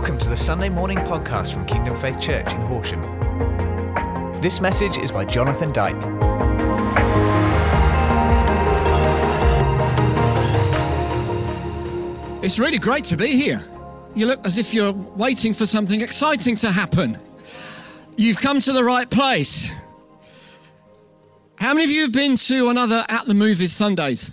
Welcome 0.00 0.18
to 0.20 0.30
the 0.30 0.36
Sunday 0.36 0.70
morning 0.70 0.96
podcast 0.96 1.52
from 1.52 1.66
Kingdom 1.66 1.94
Faith 1.94 2.18
Church 2.18 2.54
in 2.54 2.60
Horsham. 2.62 3.02
This 4.40 4.58
message 4.58 4.96
is 4.96 5.12
by 5.12 5.26
Jonathan 5.26 5.70
Dyke. 5.74 5.94
It's 12.42 12.58
really 12.58 12.78
great 12.78 13.04
to 13.04 13.18
be 13.18 13.26
here. 13.26 13.62
You 14.14 14.24
look 14.24 14.46
as 14.46 14.56
if 14.56 14.72
you're 14.72 14.92
waiting 14.92 15.52
for 15.52 15.66
something 15.66 16.00
exciting 16.00 16.56
to 16.56 16.70
happen. 16.70 17.18
You've 18.16 18.40
come 18.40 18.58
to 18.60 18.72
the 18.72 18.82
right 18.82 19.08
place. 19.10 19.70
How 21.56 21.74
many 21.74 21.84
of 21.84 21.90
you 21.90 22.04
have 22.04 22.12
been 22.12 22.36
to 22.36 22.70
another 22.70 23.04
at 23.10 23.26
the 23.26 23.34
movies 23.34 23.74
Sundays? 23.74 24.32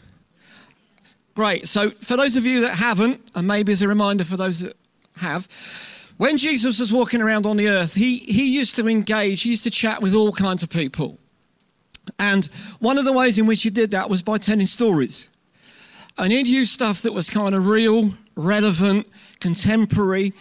Great. 1.35 1.67
So, 1.67 1.89
for 1.89 2.15
those 2.15 2.37
of 2.37 2.45
you 2.45 2.61
that 2.61 2.75
haven't, 2.75 3.21
and 3.35 3.45
maybe 3.45 3.73
as 3.73 3.81
a 3.81 3.87
reminder 3.89 4.23
for 4.23 4.37
those 4.37 4.61
that 4.61 4.77
have. 5.17 5.47
When 6.17 6.37
Jesus 6.37 6.79
was 6.79 6.91
walking 6.91 7.21
around 7.21 7.45
on 7.45 7.57
the 7.57 7.67
earth, 7.67 7.93
he, 7.93 8.17
he 8.17 8.55
used 8.55 8.75
to 8.77 8.87
engage, 8.87 9.43
he 9.43 9.51
used 9.51 9.63
to 9.63 9.69
chat 9.69 10.01
with 10.01 10.15
all 10.15 10.31
kinds 10.31 10.63
of 10.63 10.69
people. 10.69 11.17
And 12.17 12.45
one 12.79 12.97
of 12.97 13.05
the 13.05 13.13
ways 13.13 13.37
in 13.37 13.45
which 13.45 13.63
he 13.63 13.69
did 13.69 13.91
that 13.91 14.09
was 14.09 14.23
by 14.23 14.37
telling 14.37 14.65
stories. 14.65 15.29
And 16.17 16.31
he'd 16.31 16.47
use 16.47 16.71
stuff 16.71 17.03
that 17.03 17.13
was 17.13 17.29
kind 17.29 17.53
of 17.53 17.67
real, 17.67 18.13
relevant, 18.35 19.07
contemporary. 19.39 20.33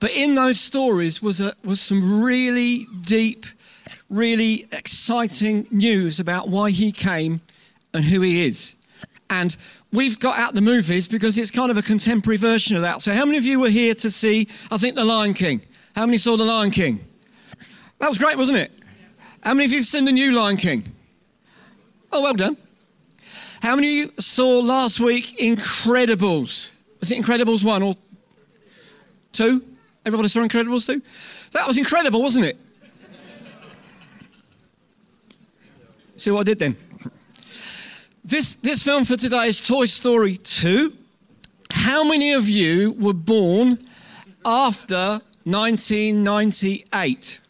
But 0.00 0.10
in 0.10 0.34
those 0.34 0.58
stories 0.58 1.22
was, 1.22 1.40
a, 1.40 1.54
was 1.64 1.80
some 1.80 2.22
really 2.22 2.88
deep, 3.02 3.46
really 4.10 4.66
exciting 4.72 5.66
news 5.70 6.18
about 6.18 6.48
why 6.48 6.70
he 6.70 6.90
came 6.90 7.40
and 7.94 8.04
who 8.04 8.20
he 8.22 8.44
is. 8.44 8.74
And 9.32 9.56
we've 9.94 10.20
got 10.20 10.38
out 10.38 10.52
the 10.52 10.60
movies 10.60 11.08
because 11.08 11.38
it's 11.38 11.50
kind 11.50 11.70
of 11.70 11.78
a 11.78 11.82
contemporary 11.82 12.36
version 12.36 12.76
of 12.76 12.82
that. 12.82 13.00
So, 13.00 13.14
how 13.14 13.24
many 13.24 13.38
of 13.38 13.46
you 13.46 13.60
were 13.60 13.70
here 13.70 13.94
to 13.94 14.10
see, 14.10 14.46
I 14.70 14.76
think, 14.76 14.94
The 14.94 15.06
Lion 15.06 15.32
King? 15.32 15.62
How 15.96 16.04
many 16.04 16.18
saw 16.18 16.36
The 16.36 16.44
Lion 16.44 16.70
King? 16.70 17.00
That 17.98 18.10
was 18.10 18.18
great, 18.18 18.36
wasn't 18.36 18.58
it? 18.58 18.70
How 19.42 19.54
many 19.54 19.64
of 19.64 19.70
you 19.70 19.78
have 19.78 19.86
seen 19.86 20.04
the 20.04 20.12
new 20.12 20.32
Lion 20.32 20.58
King? 20.58 20.84
Oh, 22.12 22.20
well 22.20 22.34
done. 22.34 22.58
How 23.62 23.74
many 23.74 24.02
of 24.02 24.06
you 24.06 24.12
saw 24.18 24.60
last 24.60 25.00
week 25.00 25.38
Incredibles? 25.38 26.74
Was 27.00 27.10
it 27.10 27.16
Incredibles 27.16 27.64
1 27.64 27.82
or 27.82 27.96
2? 29.32 29.64
Everybody 30.04 30.28
saw 30.28 30.40
Incredibles 30.40 30.86
2? 30.86 31.00
That 31.52 31.66
was 31.66 31.78
incredible, 31.78 32.20
wasn't 32.20 32.44
it? 32.44 32.58
See 36.18 36.30
what 36.30 36.40
I 36.40 36.44
did 36.44 36.58
then? 36.58 36.76
This, 38.24 38.54
this 38.54 38.84
film 38.84 39.04
for 39.04 39.16
today 39.16 39.48
is 39.48 39.66
Toy 39.66 39.84
Story 39.84 40.36
2. 40.36 40.92
How 41.72 42.04
many 42.04 42.34
of 42.34 42.48
you 42.48 42.92
were 42.92 43.12
born 43.14 43.78
after 44.46 45.18
1998? 45.42 47.40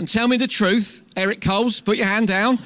And 0.00 0.08
tell 0.08 0.26
me 0.26 0.36
the 0.36 0.48
truth, 0.48 1.06
Eric 1.16 1.40
Coles, 1.40 1.80
put 1.80 1.98
your 1.98 2.06
hand 2.06 2.26
down. 2.26 2.58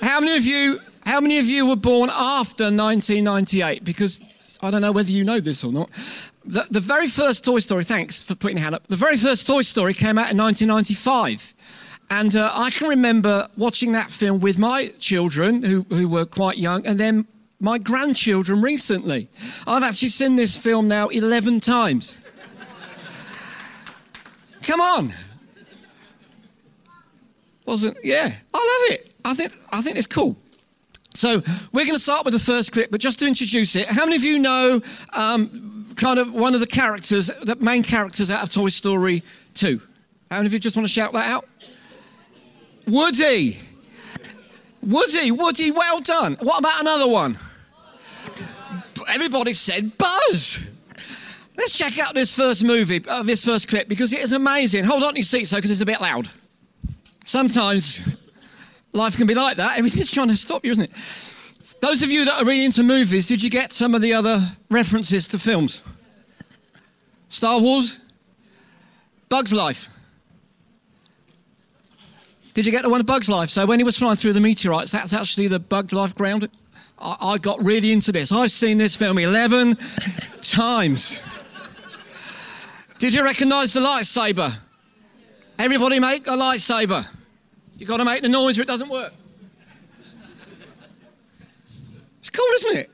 How 0.00 0.20
many 0.20 0.36
of 0.36 0.44
you 0.44 0.78
how 1.04 1.20
many 1.20 1.40
of 1.40 1.46
you 1.46 1.66
were 1.66 1.74
born 1.74 2.10
after 2.10 2.64
1998? 2.64 3.82
Because 3.82 4.58
I 4.62 4.70
don't 4.70 4.82
know 4.82 4.92
whether 4.92 5.10
you 5.10 5.24
know 5.24 5.40
this 5.40 5.64
or 5.64 5.72
not. 5.72 5.90
The, 6.44 6.64
the 6.70 6.80
very 6.80 7.08
first 7.08 7.44
Toy 7.44 7.58
Story, 7.58 7.82
thanks 7.82 8.22
for 8.22 8.36
putting 8.36 8.58
your 8.58 8.62
hand 8.62 8.76
up. 8.76 8.86
The 8.86 8.94
very 8.94 9.16
first 9.16 9.48
Toy 9.48 9.62
Story 9.62 9.94
came 9.94 10.16
out 10.16 10.30
in 10.30 10.36
1995. 10.36 11.54
And 12.10 12.34
uh, 12.36 12.50
I 12.54 12.70
can 12.70 12.88
remember 12.88 13.46
watching 13.56 13.92
that 13.92 14.10
film 14.10 14.40
with 14.40 14.58
my 14.58 14.90
children, 14.98 15.62
who, 15.62 15.82
who 15.90 16.08
were 16.08 16.24
quite 16.24 16.56
young, 16.56 16.86
and 16.86 16.98
then 16.98 17.26
my 17.60 17.78
grandchildren 17.78 18.62
recently. 18.62 19.28
I've 19.66 19.82
actually 19.82 20.08
seen 20.08 20.36
this 20.36 20.56
film 20.56 20.88
now 20.88 21.08
11 21.08 21.60
times. 21.60 22.18
Come 24.62 24.80
on. 24.80 25.12
Wasn't, 27.66 27.96
yeah, 28.02 28.30
I 28.54 28.86
love 28.90 28.98
it. 28.98 29.12
I 29.24 29.34
think, 29.34 29.52
I 29.72 29.82
think 29.82 29.96
it's 29.96 30.06
cool. 30.06 30.36
So 31.14 31.40
we're 31.72 31.84
going 31.84 31.94
to 31.94 31.98
start 31.98 32.24
with 32.24 32.32
the 32.32 32.40
first 32.40 32.72
clip, 32.72 32.90
but 32.90 33.00
just 33.00 33.18
to 33.18 33.26
introduce 33.26 33.76
it, 33.76 33.86
how 33.88 34.04
many 34.04 34.16
of 34.16 34.22
you 34.22 34.38
know 34.38 34.80
um, 35.14 35.86
kind 35.96 36.18
of 36.18 36.32
one 36.32 36.54
of 36.54 36.60
the 36.60 36.66
characters, 36.66 37.26
the 37.42 37.56
main 37.56 37.82
characters 37.82 38.30
out 38.30 38.42
of 38.42 38.52
Toy 38.52 38.68
Story 38.68 39.22
2? 39.54 39.80
How 40.30 40.36
many 40.36 40.46
of 40.46 40.52
you 40.52 40.58
just 40.58 40.76
want 40.76 40.86
to 40.86 40.92
shout 40.92 41.12
that 41.12 41.28
out? 41.30 41.44
Woody. 42.88 43.56
Woody, 44.82 45.30
Woody, 45.30 45.70
well 45.70 46.00
done. 46.00 46.36
What 46.40 46.58
about 46.60 46.80
another 46.80 47.08
one? 47.08 47.38
Everybody 49.10 49.54
said 49.54 49.96
Buzz. 49.98 50.68
Let's 51.56 51.76
check 51.76 51.98
out 51.98 52.14
this 52.14 52.36
first 52.36 52.64
movie, 52.64 53.02
uh, 53.08 53.22
this 53.22 53.44
first 53.44 53.68
clip, 53.68 53.88
because 53.88 54.12
it 54.12 54.20
is 54.20 54.32
amazing. 54.32 54.84
Hold 54.84 55.02
on 55.02 55.14
to 55.14 55.18
your 55.18 55.24
seats, 55.24 55.50
though, 55.50 55.56
because 55.58 55.70
it's 55.70 55.80
a 55.80 55.86
bit 55.86 56.00
loud. 56.00 56.28
Sometimes 57.24 58.16
life 58.94 59.16
can 59.16 59.26
be 59.26 59.34
like 59.34 59.56
that. 59.56 59.76
Everything's 59.76 60.10
trying 60.10 60.28
to 60.28 60.36
stop 60.36 60.64
you, 60.64 60.70
isn't 60.70 60.84
it? 60.84 60.92
Those 61.80 62.02
of 62.02 62.10
you 62.10 62.24
that 62.24 62.40
are 62.40 62.44
really 62.44 62.64
into 62.64 62.82
movies, 62.82 63.28
did 63.28 63.42
you 63.42 63.50
get 63.50 63.72
some 63.72 63.94
of 63.94 64.02
the 64.02 64.12
other 64.12 64.40
references 64.70 65.28
to 65.28 65.38
films? 65.38 65.82
Star 67.28 67.60
Wars? 67.60 67.98
Bug's 69.28 69.52
Life? 69.52 69.88
Did 72.58 72.66
you 72.66 72.72
get 72.72 72.82
the 72.82 72.88
one 72.88 72.98
of 72.98 73.06
Bug's 73.06 73.28
Life? 73.28 73.50
So 73.50 73.64
when 73.66 73.78
he 73.78 73.84
was 73.84 73.96
flying 73.96 74.16
through 74.16 74.32
the 74.32 74.40
meteorites, 74.40 74.90
that's 74.90 75.14
actually 75.14 75.46
the 75.46 75.60
Bug's 75.60 75.92
Life 75.92 76.16
ground. 76.16 76.48
I, 76.98 77.16
I 77.20 77.38
got 77.38 77.62
really 77.62 77.92
into 77.92 78.10
this. 78.10 78.32
I've 78.32 78.50
seen 78.50 78.78
this 78.78 78.96
film 78.96 79.16
11 79.16 79.76
times. 80.42 81.22
Did 82.98 83.14
you 83.14 83.22
recognize 83.22 83.74
the 83.74 83.78
lightsaber? 83.78 84.58
Everybody 85.56 86.00
make 86.00 86.26
a 86.26 86.32
lightsaber. 86.32 87.08
You've 87.76 87.88
got 87.88 87.98
to 87.98 88.04
make 88.04 88.22
the 88.22 88.28
noise 88.28 88.58
or 88.58 88.62
it 88.62 88.66
doesn't 88.66 88.88
work. 88.88 89.12
It's 92.18 92.30
cool, 92.30 92.44
isn't 92.54 92.76
it? 92.76 92.90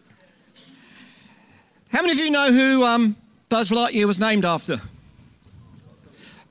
How 1.90 2.02
many 2.02 2.12
of 2.12 2.18
you 2.18 2.30
know 2.30 2.52
who 2.52 2.84
um, 2.84 3.16
Buzz 3.48 3.70
Lightyear 3.70 4.04
was 4.04 4.20
named 4.20 4.44
after? 4.44 4.76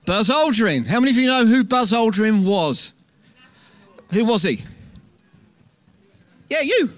Buzz 0.08 0.32
Aldrin. 0.32 0.88
How 0.88 1.00
many 1.00 1.12
of 1.12 1.18
you 1.18 1.28
know 1.28 1.46
who 1.46 1.64
Buzz 1.64 1.94
Aldrin 1.94 2.44
was? 2.44 2.96
Who 4.14 4.26
was 4.26 4.44
he? 4.44 4.60
Yeah, 6.50 6.62
you. 6.62 6.90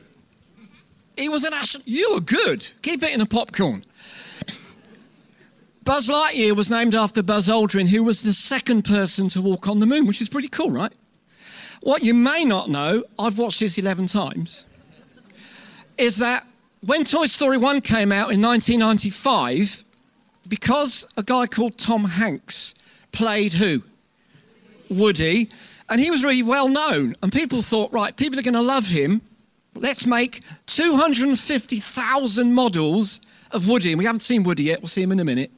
He 1.18 1.30
was 1.30 1.46
an 1.46 1.54
astronaut. 1.54 1.88
You 1.88 2.14
were 2.14 2.22
good. 2.22 2.68
Keep 2.82 3.04
eating 3.04 3.20
the 3.20 3.26
popcorn. 3.26 3.84
Buzz 5.84 6.10
Lightyear 6.10 6.56
was 6.56 6.70
named 6.70 6.94
after 6.94 7.24
Buzz 7.24 7.48
Aldrin, 7.48 7.88
who 7.88 8.04
was 8.04 8.22
the 8.24 8.34
second 8.34 8.84
person 8.84 9.28
to 9.30 9.42
walk 9.42 9.68
on 9.68 9.80
the 9.80 9.86
moon, 9.86 10.06
which 10.06 10.22
is 10.22 10.30
pretty 10.30 10.50
cool, 10.50 10.72
right? 10.72 10.92
What 11.82 12.04
you 12.04 12.14
may 12.14 12.44
not 12.44 12.70
know, 12.70 13.04
I've 13.20 13.38
watched 13.38 13.60
this 13.60 13.78
11 13.78 14.08
times, 14.08 14.66
is 15.98 16.18
that 16.18 16.44
when 16.86 17.04
Toy 17.04 17.26
Story 17.26 17.58
1 17.58 17.82
came 17.82 18.12
out 18.12 18.32
in 18.32 18.42
1995, 18.42 19.84
because 20.48 21.12
a 21.18 21.24
guy 21.24 21.48
called 21.48 21.78
Tom 21.78 22.04
Hanks 22.04 22.76
played 23.12 23.54
who? 23.54 23.82
Woody, 24.90 25.50
and 25.90 26.00
he 26.00 26.10
was 26.10 26.24
really 26.24 26.44
well 26.44 26.68
known, 26.68 27.16
and 27.22 27.32
people 27.32 27.62
thought, 27.62 27.92
right, 27.92 28.16
people 28.16 28.40
are 28.40 28.44
going 28.44 28.54
to 28.56 28.62
love 28.62 28.88
him. 28.88 29.22
Let's 29.76 30.08
make 30.08 30.42
250,000 30.68 32.54
models 32.54 33.22
of 33.52 33.68
Woody. 33.68 33.92
And 33.92 34.00
we 34.00 34.06
haven't 34.06 34.22
seen 34.22 34.44
Woody 34.44 34.64
yet, 34.64 34.82
we'll 34.82 34.88
see 34.88 35.04
him 35.04 35.12
in 35.12 35.20
a 35.20 35.26
minute. 35.26 35.52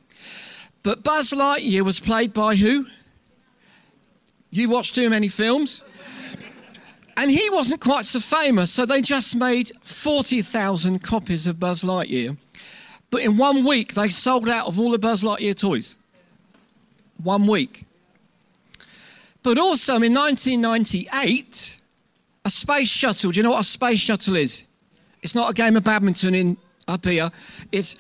But 0.84 1.04
Buzz 1.04 1.32
Lightyear 1.32 1.82
was 1.82 2.00
played 2.00 2.34
by 2.34 2.56
who? 2.56 2.86
You 4.50 4.70
watch 4.70 4.94
too 4.94 5.10
many 5.10 5.28
films? 5.28 5.84
And 7.16 7.32
he 7.32 7.50
wasn't 7.50 7.82
quite 7.82 8.06
so 8.06 8.20
famous, 8.20 8.72
so 8.72 8.86
they 8.86 9.02
just 9.02 9.36
made 9.36 9.72
40,000 9.82 11.02
copies 11.04 11.48
of 11.48 11.60
Buzz 11.60 11.84
Lightyear. 11.84 12.38
But 13.10 13.22
in 13.22 13.38
one 13.38 13.66
week, 13.66 13.94
they 13.94 14.08
sold 14.08 14.50
out 14.50 14.68
of 14.68 14.80
all 14.80 14.92
the 14.92 15.00
Buzz 15.00 15.24
Lightyear 15.24 15.60
toys. 15.60 15.98
One 17.24 17.48
week. 17.48 17.87
But 19.48 19.60
also 19.60 19.94
in 20.02 20.14
1998, 20.14 21.78
a 22.44 22.50
space 22.50 22.90
shuttle. 22.90 23.32
Do 23.32 23.38
you 23.38 23.44
know 23.44 23.52
what 23.52 23.62
a 23.62 23.64
space 23.64 23.98
shuttle 23.98 24.36
is? 24.36 24.68
It's 25.24 25.36
not 25.36 25.50
a 25.50 25.54
game 25.54 25.78
of 25.78 25.86
badminton 25.86 26.36
in 26.36 26.58
up 26.86 27.06
here. 27.06 27.30
It's 27.72 27.96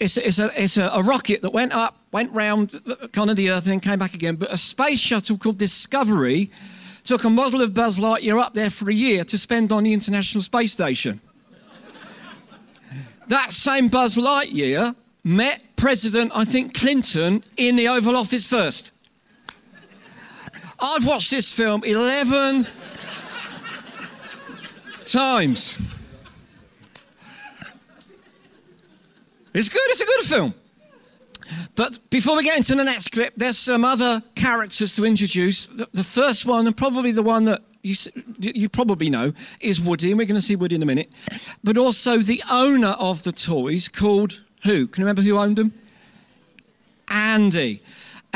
it's, 0.00 0.16
it's, 0.16 0.38
a, 0.38 0.48
it's 0.56 0.78
a, 0.78 0.88
a, 0.94 1.02
rocket 1.02 1.42
that 1.42 1.50
went 1.50 1.74
up, 1.74 1.96
went 2.12 2.32
round 2.32 2.82
kind 3.12 3.28
of 3.28 3.36
the 3.36 3.50
Earth, 3.50 3.66
and 3.66 3.72
then 3.72 3.80
came 3.80 3.98
back 3.98 4.14
again. 4.14 4.36
But 4.36 4.50
a 4.50 4.56
space 4.56 4.98
shuttle 4.98 5.36
called 5.36 5.58
Discovery 5.58 6.48
took 7.04 7.24
a 7.24 7.30
model 7.30 7.60
of 7.60 7.74
Buzz 7.74 7.98
Lightyear 7.98 8.40
up 8.40 8.54
there 8.54 8.70
for 8.70 8.88
a 8.88 8.94
year 8.94 9.22
to 9.24 9.36
spend 9.36 9.72
on 9.72 9.84
the 9.84 9.92
International 9.92 10.40
Space 10.40 10.72
Station. 10.72 11.20
that 13.28 13.50
same 13.50 13.88
Buzz 13.88 14.16
Lightyear 14.16 14.96
met 15.24 15.62
President, 15.76 16.32
I 16.34 16.46
think, 16.46 16.72
Clinton 16.72 17.44
in 17.58 17.76
the 17.76 17.86
Oval 17.88 18.16
Office 18.16 18.48
first. 18.48 18.94
I've 20.78 21.06
watched 21.06 21.30
this 21.30 21.52
film 21.52 21.82
11 21.84 22.66
times. 25.06 25.78
It's 29.54 29.68
good, 29.70 29.80
it's 29.86 30.02
a 30.02 30.06
good 30.06 30.36
film. 30.36 30.54
But 31.76 31.98
before 32.10 32.36
we 32.36 32.42
get 32.42 32.56
into 32.56 32.74
the 32.74 32.84
next 32.84 33.10
clip, 33.10 33.34
there's 33.36 33.58
some 33.58 33.84
other 33.84 34.22
characters 34.34 34.94
to 34.96 35.04
introduce. 35.04 35.66
The, 35.66 35.88
the 35.92 36.04
first 36.04 36.44
one, 36.44 36.66
and 36.66 36.76
probably 36.76 37.12
the 37.12 37.22
one 37.22 37.44
that 37.44 37.62
you, 37.82 37.94
you 38.40 38.68
probably 38.68 39.08
know, 39.08 39.32
is 39.60 39.80
Woody, 39.80 40.10
and 40.10 40.18
we're 40.18 40.26
going 40.26 40.36
to 40.36 40.42
see 40.42 40.56
Woody 40.56 40.74
in 40.74 40.82
a 40.82 40.86
minute. 40.86 41.10
But 41.62 41.78
also 41.78 42.18
the 42.18 42.42
owner 42.50 42.94
of 42.98 43.22
the 43.22 43.32
toys 43.32 43.88
called 43.88 44.42
who? 44.64 44.86
Can 44.88 45.02
you 45.02 45.06
remember 45.06 45.22
who 45.22 45.38
owned 45.38 45.56
them? 45.56 45.72
Andy. 47.08 47.80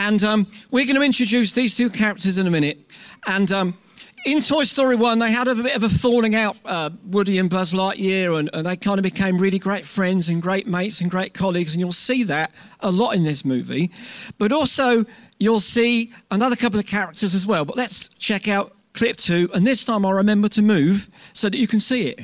And 0.01 0.25
um, 0.25 0.47
we're 0.71 0.87
going 0.87 0.97
to 0.97 1.03
introduce 1.03 1.53
these 1.53 1.77
two 1.77 1.91
characters 1.91 2.39
in 2.39 2.47
a 2.47 2.51
minute. 2.51 2.79
And 3.27 3.53
um, 3.53 3.79
in 4.25 4.41
Toy 4.41 4.65
Story 4.65 4.97
1, 4.97 5.19
they 5.19 5.31
had 5.31 5.47
a 5.47 5.55
bit 5.55 5.77
of 5.77 5.83
a 5.83 5.91
falling 5.91 6.35
out, 6.35 6.57
uh, 6.65 6.89
Woody 7.11 7.37
and 7.37 7.51
Buzz 7.51 7.75
Lightyear, 7.75 8.39
and, 8.39 8.49
and, 8.55 8.65
they 8.65 8.77
kind 8.77 8.99
of 8.99 9.03
became 9.03 9.37
really 9.37 9.59
great 9.59 9.85
friends 9.85 10.31
and 10.31 10.41
great 10.41 10.67
mates 10.67 11.03
and 11.03 11.11
great 11.11 11.35
colleagues. 11.35 11.75
And 11.75 11.81
you'll 11.81 11.93
see 11.93 12.25
that 12.25 12.55
a 12.81 12.91
lot 12.91 13.15
in 13.15 13.25
this 13.25 13.45
movie. 13.45 13.91
But 14.39 14.53
also, 14.53 15.05
you'll 15.39 15.61
see 15.61 16.13
another 16.31 16.57
couple 16.57 16.81
of 16.81 16.87
characters 16.87 17.35
as 17.35 17.47
well. 17.47 17.67
But 17.67 17.77
let's 17.77 18.09
check 18.09 18.49
out 18.49 18.73
clip 18.95 19.19
two. 19.19 19.51
And 19.53 19.67
this 19.67 19.85
time, 19.85 20.07
I'll 20.07 20.15
remember 20.15 20.49
to 20.49 20.63
move 20.63 21.09
so 21.35 21.51
that 21.51 21.59
you 21.59 21.67
can 21.67 21.79
see 21.79 22.09
it. 22.09 22.21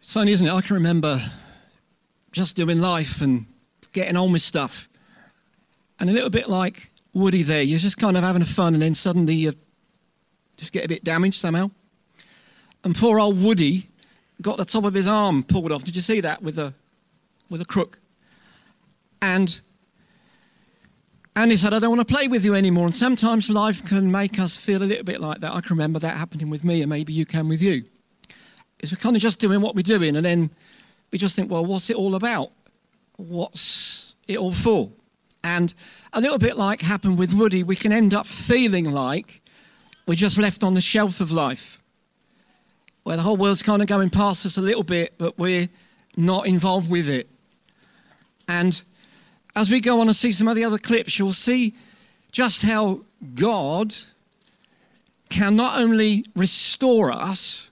It's 0.00 0.12
funny, 0.12 0.32
isn't 0.32 0.46
it? 0.46 0.52
I 0.52 0.60
can 0.60 0.74
remember 0.74 1.18
just 2.30 2.56
doing 2.56 2.78
life 2.78 3.22
and 3.22 3.46
getting 3.94 4.14
on 4.14 4.32
with 4.32 4.42
stuff. 4.42 4.90
And 6.00 6.08
a 6.08 6.12
little 6.12 6.30
bit 6.30 6.48
like 6.48 6.90
Woody 7.12 7.42
there. 7.42 7.62
You're 7.62 7.78
just 7.78 7.98
kind 7.98 8.16
of 8.16 8.22
having 8.22 8.44
fun, 8.44 8.74
and 8.74 8.82
then 8.82 8.94
suddenly 8.94 9.34
you 9.34 9.52
just 10.56 10.72
get 10.72 10.84
a 10.84 10.88
bit 10.88 11.04
damaged 11.04 11.36
somehow. 11.36 11.70
And 12.84 12.94
poor 12.94 13.18
old 13.18 13.42
Woody 13.42 13.88
got 14.40 14.56
the 14.56 14.64
top 14.64 14.84
of 14.84 14.94
his 14.94 15.08
arm 15.08 15.42
pulled 15.42 15.72
off. 15.72 15.84
Did 15.84 15.96
you 15.96 16.02
see 16.02 16.20
that 16.20 16.42
with 16.42 16.58
a 16.58 16.74
with 17.50 17.60
a 17.60 17.64
crook? 17.64 17.98
And 19.20 19.60
and 21.34 21.50
he 21.52 21.56
said, 21.56 21.72
I 21.72 21.78
don't 21.78 21.96
want 21.96 22.06
to 22.06 22.14
play 22.14 22.26
with 22.26 22.44
you 22.44 22.54
anymore. 22.54 22.84
And 22.84 22.94
sometimes 22.94 23.48
life 23.48 23.84
can 23.84 24.10
make 24.10 24.40
us 24.40 24.58
feel 24.58 24.82
a 24.82 24.84
little 24.84 25.04
bit 25.04 25.20
like 25.20 25.38
that. 25.40 25.52
I 25.52 25.60
can 25.60 25.76
remember 25.76 26.00
that 26.00 26.16
happening 26.16 26.50
with 26.50 26.64
me, 26.64 26.82
and 26.82 26.90
maybe 26.90 27.12
you 27.12 27.24
can 27.24 27.48
with 27.48 27.62
you. 27.62 27.84
Is 28.80 28.92
we're 28.92 28.98
kind 28.98 29.16
of 29.16 29.22
just 29.22 29.40
doing 29.40 29.60
what 29.60 29.74
we're 29.74 29.82
doing, 29.82 30.16
and 30.16 30.24
then 30.24 30.50
we 31.12 31.18
just 31.18 31.36
think, 31.36 31.50
well, 31.50 31.64
what's 31.64 31.90
it 31.90 31.96
all 31.96 32.14
about? 32.14 32.50
What's 33.16 34.16
it 34.26 34.36
all 34.36 34.52
for? 34.52 34.90
And 35.48 35.72
a 36.12 36.20
little 36.20 36.36
bit 36.36 36.58
like 36.58 36.82
happened 36.82 37.18
with 37.18 37.32
Woody, 37.32 37.62
we 37.62 37.74
can 37.74 37.90
end 37.90 38.12
up 38.12 38.26
feeling 38.26 38.84
like 38.90 39.40
we're 40.06 40.14
just 40.14 40.36
left 40.36 40.62
on 40.62 40.74
the 40.74 40.82
shelf 40.82 41.22
of 41.22 41.32
life, 41.32 41.82
where 43.02 43.16
the 43.16 43.22
whole 43.22 43.38
world's 43.38 43.62
kind 43.62 43.80
of 43.80 43.88
going 43.88 44.10
past 44.10 44.44
us 44.44 44.58
a 44.58 44.60
little 44.60 44.82
bit, 44.82 45.14
but 45.16 45.38
we're 45.38 45.70
not 46.18 46.46
involved 46.46 46.90
with 46.90 47.08
it. 47.08 47.30
And 48.46 48.82
as 49.56 49.70
we 49.70 49.80
go 49.80 50.00
on 50.00 50.08
and 50.08 50.14
see 50.14 50.32
some 50.32 50.48
of 50.48 50.54
the 50.54 50.64
other 50.64 50.76
clips, 50.76 51.18
you'll 51.18 51.32
see 51.32 51.74
just 52.30 52.62
how 52.66 53.00
God 53.34 53.94
can 55.30 55.56
not 55.56 55.80
only 55.80 56.26
restore 56.36 57.10
us, 57.10 57.70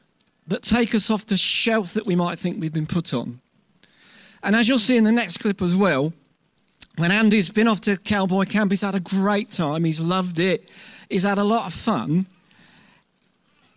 but 0.48 0.62
take 0.62 0.94
us 0.94 1.10
off 1.10 1.26
the 1.26 1.36
shelf 1.36 1.92
that 1.92 2.06
we 2.06 2.16
might 2.16 2.38
think 2.38 2.58
we've 2.58 2.72
been 2.72 2.86
put 2.86 3.12
on. 3.12 3.38
And 4.42 4.56
as 4.56 4.66
you'll 4.66 4.78
see 4.78 4.96
in 4.96 5.04
the 5.04 5.12
next 5.12 5.38
clip 5.38 5.60
as 5.60 5.76
well, 5.76 6.14
when 6.96 7.10
Andy's 7.10 7.50
been 7.50 7.68
off 7.68 7.80
to 7.82 7.96
cowboy 7.96 8.44
camp, 8.44 8.72
he's 8.72 8.82
had 8.82 8.94
a 8.94 9.00
great 9.00 9.50
time. 9.50 9.84
He's 9.84 10.00
loved 10.00 10.40
it. 10.40 10.68
He's 11.10 11.24
had 11.24 11.38
a 11.38 11.44
lot 11.44 11.66
of 11.66 11.74
fun. 11.74 12.26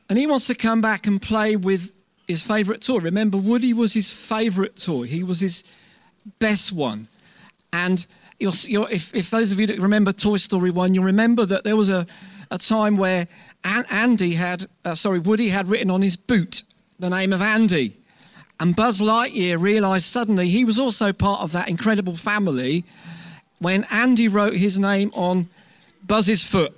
And 0.10 0.18
he 0.18 0.26
wants 0.26 0.48
to 0.48 0.56
come 0.56 0.82
back 0.82 1.06
and 1.06 1.22
play 1.22 1.56
with 1.56 1.94
his 2.28 2.42
favourite 2.42 2.82
toy. 2.82 3.00
Remember, 3.00 3.38
Woody 3.38 3.74
was 3.74 3.94
his 3.94 4.12
favourite 4.12 4.76
toy, 4.76 5.04
he 5.04 5.24
was 5.24 5.40
his 5.40 5.76
best 6.40 6.72
one. 6.72 7.08
And 7.72 8.06
you'll, 8.40 8.54
you'll, 8.68 8.88
if, 8.88 9.14
if, 9.14 9.30
those 9.30 9.52
of 9.52 9.60
you 9.60 9.68
that 9.68 9.78
remember 9.78 10.12
Toy 10.12 10.38
Story 10.38 10.72
1, 10.72 10.94
you'll 10.94 11.04
remember 11.04 11.46
that 11.46 11.64
there 11.64 11.76
was 11.76 11.90
a, 11.92 12.06
a 12.50 12.58
time 12.58 12.98
where 12.98 13.28
Andy 13.64 14.34
had, 14.34 14.66
uh, 14.86 14.96
sorry, 14.96 15.20
Woody 15.20 15.50
had 15.50 15.68
written 15.68 15.92
on 15.92 16.02
his 16.02 16.16
boot 16.16 16.64
the 16.98 17.10
name 17.10 17.32
of 17.32 17.42
Andy. 17.42 17.99
And 18.60 18.76
Buzz 18.76 19.00
Lightyear 19.00 19.62
realized 19.62 20.06
suddenly 20.06 20.50
he 20.50 20.66
was 20.66 20.80
also 20.80 21.14
part 21.14 21.42
of 21.42 21.54
that 21.54 21.70
incredible 21.70 22.14
family 22.14 22.84
when 23.60 23.86
Andy 23.92 24.28
wrote 24.28 24.54
his 24.54 24.80
name 24.80 25.12
on 25.14 25.48
Buzz's 26.06 26.44
foot. 26.50 26.74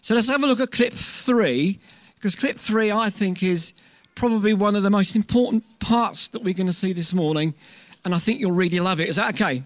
So 0.00 0.14
let's 0.14 0.28
have 0.28 0.42
a 0.42 0.46
look 0.46 0.60
at 0.60 0.70
clip 0.70 0.92
three, 0.92 1.78
because 2.14 2.34
clip 2.34 2.56
three, 2.56 2.90
I 2.90 3.10
think, 3.10 3.42
is 3.42 3.74
probably 4.14 4.54
one 4.54 4.74
of 4.76 4.82
the 4.82 4.90
most 4.90 5.14
important 5.16 5.64
parts 5.78 6.28
that 6.28 6.42
we're 6.42 6.54
going 6.54 6.66
to 6.68 6.72
see 6.72 6.92
this 6.92 7.12
morning. 7.12 7.54
And 8.04 8.14
I 8.14 8.18
think 8.18 8.40
you'll 8.40 8.52
really 8.52 8.80
love 8.80 9.00
it. 9.00 9.08
Is 9.08 9.16
that 9.16 9.34
okay? 9.34 9.62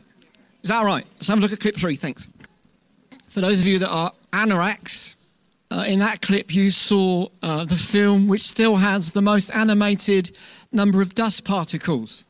Is 0.63 0.71
that 0.71 0.79
all 0.79 0.87
right? 0.87 1.05
Let's 1.17 1.29
have 1.29 1.39
a 1.39 1.43
look 1.43 1.53
at 1.53 1.61
clip 1.61 1.77
three. 1.77 1.95
Thanks. 1.95 2.29
For 3.29 3.41
those 3.41 3.61
of 3.61 3.67
you 3.67 3.79
that 3.79 3.91
are 3.91 4.13
anoraks, 4.33 5.15
uh, 5.71 5.85
in 5.87 5.99
that 6.01 6.21
clip 6.21 6.55
you 6.55 6.71
saw 6.71 7.29
uh, 7.43 7.65
the 7.65 7.77
film 7.77 8.27
which 8.27 8.43
still 8.43 8.77
has 8.77 9.13
the 9.13 9.23
most 9.23 9.51
animated 9.51 10.31
number 10.73 11.01
of 11.01 11.15
dust 11.15 11.45
particles 11.45 12.25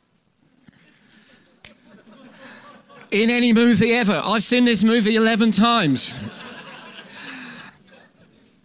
in 3.11 3.31
any 3.31 3.53
movie 3.53 3.93
ever. 3.93 4.21
I've 4.25 4.43
seen 4.43 4.65
this 4.65 4.85
movie 4.85 5.17
11 5.17 5.51
times. 5.53 6.17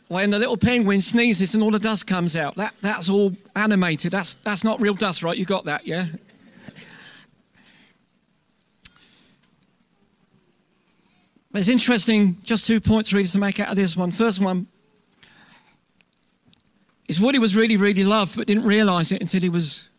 when 0.07 0.30
the 0.30 0.39
little 0.39 0.57
penguin 0.57 1.01
sneezes 1.01 1.56
and 1.56 1.63
all 1.63 1.72
the 1.72 1.80
dust 1.80 2.07
comes 2.07 2.36
out, 2.36 2.56
that, 2.56 2.74
that's 2.81 3.10
all 3.10 3.31
animated. 3.56 4.12
That's, 4.12 4.36
that's 4.36 4.63
not 4.63 4.80
real 4.80 4.94
dust, 4.94 5.24
right? 5.24 5.38
You 5.38 5.45
got 5.45 5.66
that, 5.66 5.88
yeah? 5.88 6.06
But 11.56 11.62
it's 11.62 11.69
interesting, 11.69 12.36
just 12.44 12.68
two 12.68 12.81
points 12.81 13.13
really 13.13 13.28
to 13.28 13.40
make 13.40 13.62
out 13.62 13.69
of 13.69 13.78
this 13.78 13.96
one. 13.96 14.12
First 14.12 14.42
one 14.42 14.68
is 17.07 17.22
Woody 17.22 17.40
was 17.40 17.56
really, 17.56 17.78
really 17.78 18.04
loved, 18.04 18.36
but 18.36 18.46
didn't 18.46 18.66
realize 18.66 19.13
it 19.13 19.22
until 19.22 19.40
he 19.40 19.48
was 19.48 19.90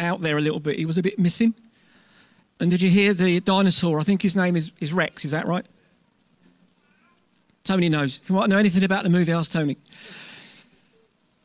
out 0.00 0.20
there 0.20 0.38
a 0.38 0.40
little 0.40 0.58
bit. 0.58 0.78
He 0.78 0.86
was 0.86 0.96
a 0.96 1.02
bit 1.02 1.18
missing. 1.18 1.52
And 2.60 2.70
did 2.70 2.80
you 2.80 2.88
hear 2.88 3.12
the 3.12 3.40
dinosaur? 3.40 4.00
I 4.00 4.04
think 4.04 4.22
his 4.22 4.36
name 4.36 4.56
is, 4.56 4.72
is 4.80 4.94
Rex, 4.94 5.26
is 5.26 5.32
that 5.32 5.46
right? 5.46 5.66
Tony 7.62 7.90
knows. 7.90 8.22
If 8.22 8.30
you 8.30 8.34
want 8.34 8.46
to 8.46 8.52
know 8.52 8.58
anything 8.58 8.84
about 8.84 9.02
the 9.02 9.10
movie, 9.10 9.32
ask 9.32 9.52
Tony. 9.52 9.76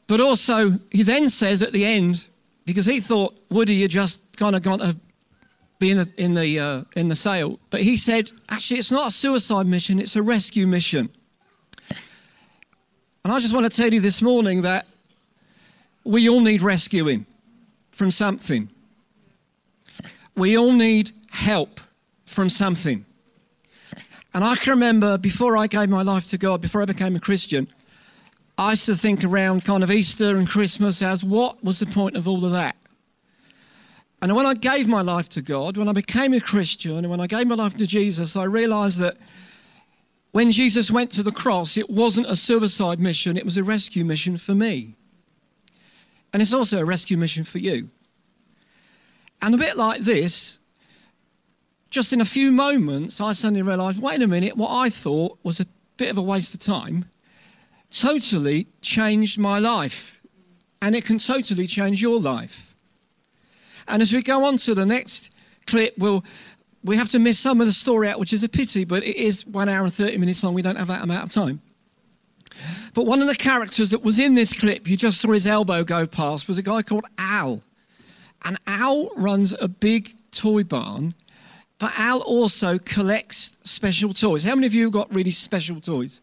But 0.08 0.22
also, 0.22 0.70
he 0.94 1.04
then 1.04 1.28
says 1.28 1.62
at 1.62 1.74
the 1.74 1.84
end, 1.84 2.30
because 2.66 2.86
he 2.86 3.02
thought 3.02 3.36
Woody 3.50 3.82
had 3.82 3.92
just 3.92 4.38
kind 4.38 4.56
of 4.56 4.62
gone 4.62 4.80
to 4.80 4.96
be 5.80 5.92
in 5.92 5.98
the, 5.98 6.12
in 6.18 6.34
the, 6.34 6.60
uh, 6.60 6.84
in 6.96 7.08
the 7.08 7.16
sail, 7.16 7.60
but 7.70 7.82
he 7.82 7.96
said, 7.96 8.32
actually, 8.50 8.80
it's 8.80 8.92
not 8.92 9.08
a 9.08 9.12
suicide 9.12 9.68
mission, 9.68 10.00
it's 10.00 10.16
a 10.16 10.24
rescue 10.24 10.68
mission. 10.68 11.10
And 13.24 13.34
I 13.34 13.40
just 13.40 13.54
want 13.54 13.70
to 13.70 13.82
tell 13.82 13.94
you 13.94 14.00
this 14.00 14.22
morning 14.22 14.62
that 14.62 14.88
we 16.04 16.30
all 16.30 16.40
need 16.40 16.62
rescuing 16.62 17.26
from 17.92 18.10
something. 18.10 18.70
We 20.36 20.58
all 20.58 20.72
need 20.72 21.12
help 21.32 21.80
from 22.26 22.50
something. 22.50 23.04
And 24.34 24.44
I 24.44 24.56
can 24.56 24.72
remember 24.72 25.18
before 25.18 25.58
I 25.58 25.68
gave 25.68 25.90
my 25.90 26.04
life 26.04 26.28
to 26.28 26.38
God, 26.38 26.62
before 26.62 26.82
I 26.82 26.86
became 26.86 27.16
a 27.16 27.20
Christian, 27.20 27.68
I 28.58 28.72
used 28.72 28.86
to 28.86 28.96
think 28.96 29.24
around 29.24 29.66
kind 29.66 29.84
of 29.84 29.92
Easter 29.92 30.38
and 30.38 30.48
Christmas 30.48 31.02
as 31.02 31.24
what 31.24 31.64
was 31.64 31.80
the 31.80 31.86
point 31.86 32.16
of 32.16 32.28
all 32.28 32.46
of 32.46 32.52
that? 32.52 32.76
And 34.22 34.36
when 34.36 34.46
I 34.46 34.56
gave 34.56 34.88
my 34.88 35.02
life 35.02 35.30
to 35.30 35.42
God, 35.42 35.78
when 35.78 35.88
I 35.88 35.94
became 35.94 36.34
a 36.34 36.40
Christian, 36.40 36.98
and 36.98 37.10
when 37.10 37.20
I 37.20 37.28
gave 37.28 37.48
my 37.48 37.56
life 37.56 37.78
to 37.78 37.86
Jesus, 37.86 38.36
I 38.36 38.46
realized 38.46 39.00
that 39.00 39.16
when 40.32 40.52
Jesus 40.52 40.92
went 40.92 41.12
to 41.12 41.24
the 41.24 41.32
cross, 41.32 41.78
it 41.78 41.90
wasn't 41.90 42.28
a 42.28 42.36
suicide 42.36 43.00
mission, 43.00 43.38
it 43.38 43.46
was 43.46 43.58
a 43.58 43.64
rescue 43.64 44.06
mission 44.06 44.38
for 44.38 44.56
me. 44.56 44.96
And 46.34 46.42
it's 46.42 46.54
also 46.54 46.80
a 46.80 46.86
rescue 46.86 47.18
mission 47.18 47.44
for 47.44 47.60
you. 47.60 47.90
And 49.42 49.54
a 49.54 49.58
bit 49.58 49.78
like 49.78 50.02
this, 50.02 50.60
just 51.90 52.12
in 52.12 52.22
a 52.22 52.26
few 52.26 52.52
moments, 52.52 53.22
I 53.22 53.34
suddenly 53.34 53.62
realized 53.62 54.02
wait 54.02 54.22
a 54.22 54.28
minute, 54.28 54.58
what 54.58 54.72
I 54.72 54.90
thought 54.90 55.38
was 55.44 55.60
a 55.60 55.66
bit 55.98 56.12
of 56.12 56.18
a 56.18 56.22
waste 56.22 56.54
of 56.54 56.60
time 56.60 57.06
totally 57.90 58.68
changed 58.82 59.40
my 59.40 59.60
life. 59.60 60.22
And 60.82 60.96
it 60.96 61.06
can 61.06 61.18
totally 61.18 61.66
change 61.66 62.02
your 62.02 62.20
life. 62.20 62.67
And 63.88 64.02
as 64.02 64.14
we 64.14 64.22
go 64.22 64.46
on 64.46 64.58
to 64.58 64.76
the 64.76 64.86
next 64.86 65.36
clip, 65.66 65.98
we'll, 65.98 66.24
we 66.84 66.96
have 66.98 67.10
to 67.10 67.20
miss 67.20 67.40
some 67.40 67.62
of 67.62 67.68
the 67.68 67.74
story 67.74 68.10
out, 68.10 68.20
which 68.20 68.34
is 68.34 68.44
a 68.44 68.50
pity, 68.50 68.86
but 68.86 69.04
it 69.04 69.16
is 69.16 69.46
one 69.46 69.70
hour 69.70 69.84
and 69.84 69.94
30 69.94 70.18
minutes 70.18 70.44
long. 70.44 70.54
We 70.54 70.62
don't 70.62 70.78
have 70.78 70.88
that 70.88 71.04
amount 71.04 71.24
of 71.24 71.30
time. 71.30 71.62
But 72.94 73.06
one 73.06 73.22
of 73.22 73.28
the 73.28 73.36
characters 73.36 73.92
that 73.92 74.04
was 74.04 74.20
in 74.20 74.36
this 74.36 74.54
clip, 74.54 74.90
you 74.90 74.98
just 74.98 75.22
saw 75.22 75.32
his 75.32 75.48
elbow 75.48 75.84
go 75.84 76.08
past, 76.08 76.48
was 76.48 76.58
a 76.58 76.64
guy 76.64 76.82
called 76.82 77.06
Al. 77.18 77.62
And 78.46 78.58
Al 78.68 79.10
runs 79.18 79.60
a 79.62 79.68
big 79.68 80.10
toy 80.32 80.64
barn, 80.64 81.14
but 81.80 81.92
Al 81.98 82.22
also 82.22 82.78
collects 82.80 83.58
special 83.64 84.14
toys. 84.14 84.44
How 84.44 84.56
many 84.56 84.68
of 84.68 84.74
you 84.74 84.90
got 84.90 85.14
really 85.14 85.32
special 85.32 85.80
toys? 85.80 86.22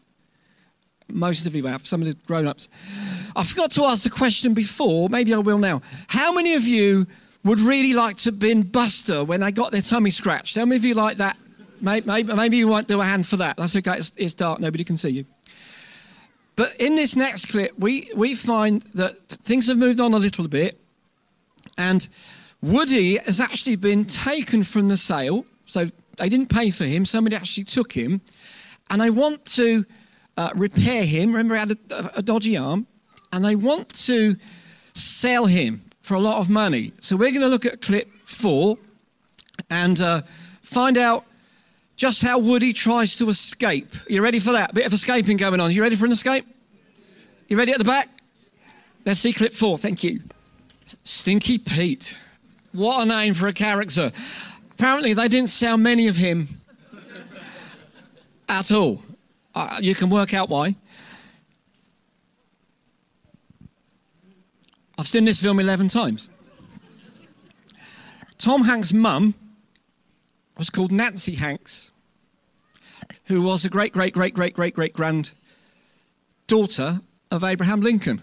Most 1.07 1.45
of 1.45 1.55
you 1.55 1.65
have, 1.67 1.85
some 1.85 2.01
of 2.01 2.07
the 2.07 2.15
grown 2.25 2.47
ups. 2.47 2.67
I 3.35 3.43
forgot 3.43 3.71
to 3.73 3.83
ask 3.83 4.03
the 4.03 4.09
question 4.09 4.53
before, 4.53 5.07
maybe 5.09 5.33
I 5.33 5.37
will 5.37 5.59
now. 5.59 5.81
How 6.07 6.31
many 6.31 6.55
of 6.55 6.63
you 6.63 7.05
would 7.45 7.59
really 7.59 7.93
like 7.93 8.17
to 8.17 8.31
have 8.31 8.39
been 8.39 8.63
Buster 8.63 9.23
when 9.23 9.39
they 9.39 9.51
got 9.51 9.71
their 9.71 9.81
tummy 9.81 10.09
scratched? 10.09 10.55
How 10.55 10.65
many 10.65 10.77
of 10.77 10.83
you 10.83 10.95
like 10.95 11.17
that? 11.17 11.37
Maybe, 11.79 12.23
maybe 12.23 12.57
you 12.57 12.67
won't 12.67 12.87
do 12.87 12.99
a 12.99 13.05
hand 13.05 13.25
for 13.25 13.37
that. 13.37 13.57
That's 13.57 13.75
okay. 13.75 13.93
It's, 13.93 14.11
it's 14.17 14.33
dark. 14.33 14.59
Nobody 14.59 14.83
can 14.83 14.97
see 14.97 15.09
you. 15.09 15.25
But 16.55 16.75
in 16.79 16.95
this 16.95 17.15
next 17.15 17.51
clip, 17.51 17.77
we, 17.77 18.09
we 18.15 18.33
find 18.33 18.81
that 18.95 19.15
things 19.27 19.67
have 19.67 19.77
moved 19.77 19.99
on 19.99 20.13
a 20.13 20.17
little 20.17 20.47
bit. 20.47 20.79
And 21.77 22.07
Woody 22.63 23.17
has 23.17 23.39
actually 23.39 23.75
been 23.75 24.05
taken 24.05 24.63
from 24.63 24.87
the 24.87 24.97
sale. 24.97 25.45
So 25.65 25.85
they 26.17 26.29
didn't 26.29 26.49
pay 26.49 26.71
for 26.71 26.85
him. 26.85 27.05
Somebody 27.05 27.35
actually 27.35 27.65
took 27.65 27.91
him. 27.91 28.21
And 28.89 29.01
they 29.01 29.11
want 29.11 29.45
to 29.57 29.85
uh, 30.37 30.49
repair 30.55 31.05
him. 31.05 31.31
Remember, 31.31 31.53
he 31.53 31.59
had 31.59 31.71
a, 31.71 32.11
a 32.17 32.21
dodgy 32.23 32.57
arm. 32.57 32.87
And 33.33 33.45
they 33.45 33.55
want 33.55 33.89
to 34.05 34.35
sell 34.93 35.45
him 35.45 35.84
for 36.05 36.13
a 36.13 36.19
lot 36.19 36.39
of 36.39 36.51
money. 36.51 36.93
So 37.01 37.15
we're 37.15 37.31
going 37.31 37.41
to 37.41 37.47
look 37.47 37.65
at 37.65 37.81
clip 37.81 38.07
four 38.25 38.77
and 39.71 39.99
uh, 39.99 40.21
find 40.61 40.99
out 40.99 41.25
just 41.95 42.21
how 42.21 42.37
Woody 42.37 42.73
tries 42.73 43.15
to 43.15 43.29
escape. 43.29 43.87
You 44.07 44.21
ready 44.21 44.39
for 44.39 44.51
that? 44.51 44.75
Bit 44.75 44.85
of 44.85 44.93
escaping 44.93 45.37
going 45.37 45.59
on. 45.59 45.71
You 45.71 45.81
ready 45.81 45.95
for 45.95 46.05
an 46.05 46.11
escape? 46.11 46.45
You 47.47 47.57
ready 47.57 47.71
at 47.71 47.79
the 47.79 47.83
back? 47.83 48.07
Let's 49.03 49.19
see 49.19 49.33
clip 49.33 49.51
four. 49.51 49.79
Thank 49.79 50.03
you. 50.03 50.19
Stinky 51.03 51.57
Pete. 51.57 52.19
What 52.71 53.03
a 53.03 53.07
name 53.07 53.33
for 53.33 53.47
a 53.47 53.53
character. 53.53 54.11
Apparently, 54.73 55.13
they 55.13 55.27
didn't 55.27 55.49
sell 55.49 55.77
many 55.77 56.07
of 56.07 56.17
him 56.17 56.47
at 58.47 58.71
all. 58.71 59.01
Uh, 59.55 59.79
you 59.81 59.95
can 59.95 60.09
work 60.09 60.35
out 60.35 60.49
why. 60.49 60.75
I've 65.05 65.09
seen 65.09 65.25
this 65.25 65.39
film 65.39 65.59
11 65.59 65.89
times. 65.89 66.31
Tom 68.39 68.63
Hanks' 68.63 68.91
mum 68.91 69.35
was 70.57 70.71
called 70.71 70.91
Nancy 70.91 71.35
Hanks, 71.35 71.91
who 73.27 73.43
was 73.43 73.65
a 73.65 73.69
great, 73.69 73.93
great, 73.93 74.15
great, 74.15 74.33
great, 74.33 74.55
great, 74.55 74.73
great 74.73 74.93
grand 74.93 75.35
daughter 76.47 77.01
of 77.29 77.43
Abraham 77.43 77.81
Lincoln. 77.81 78.19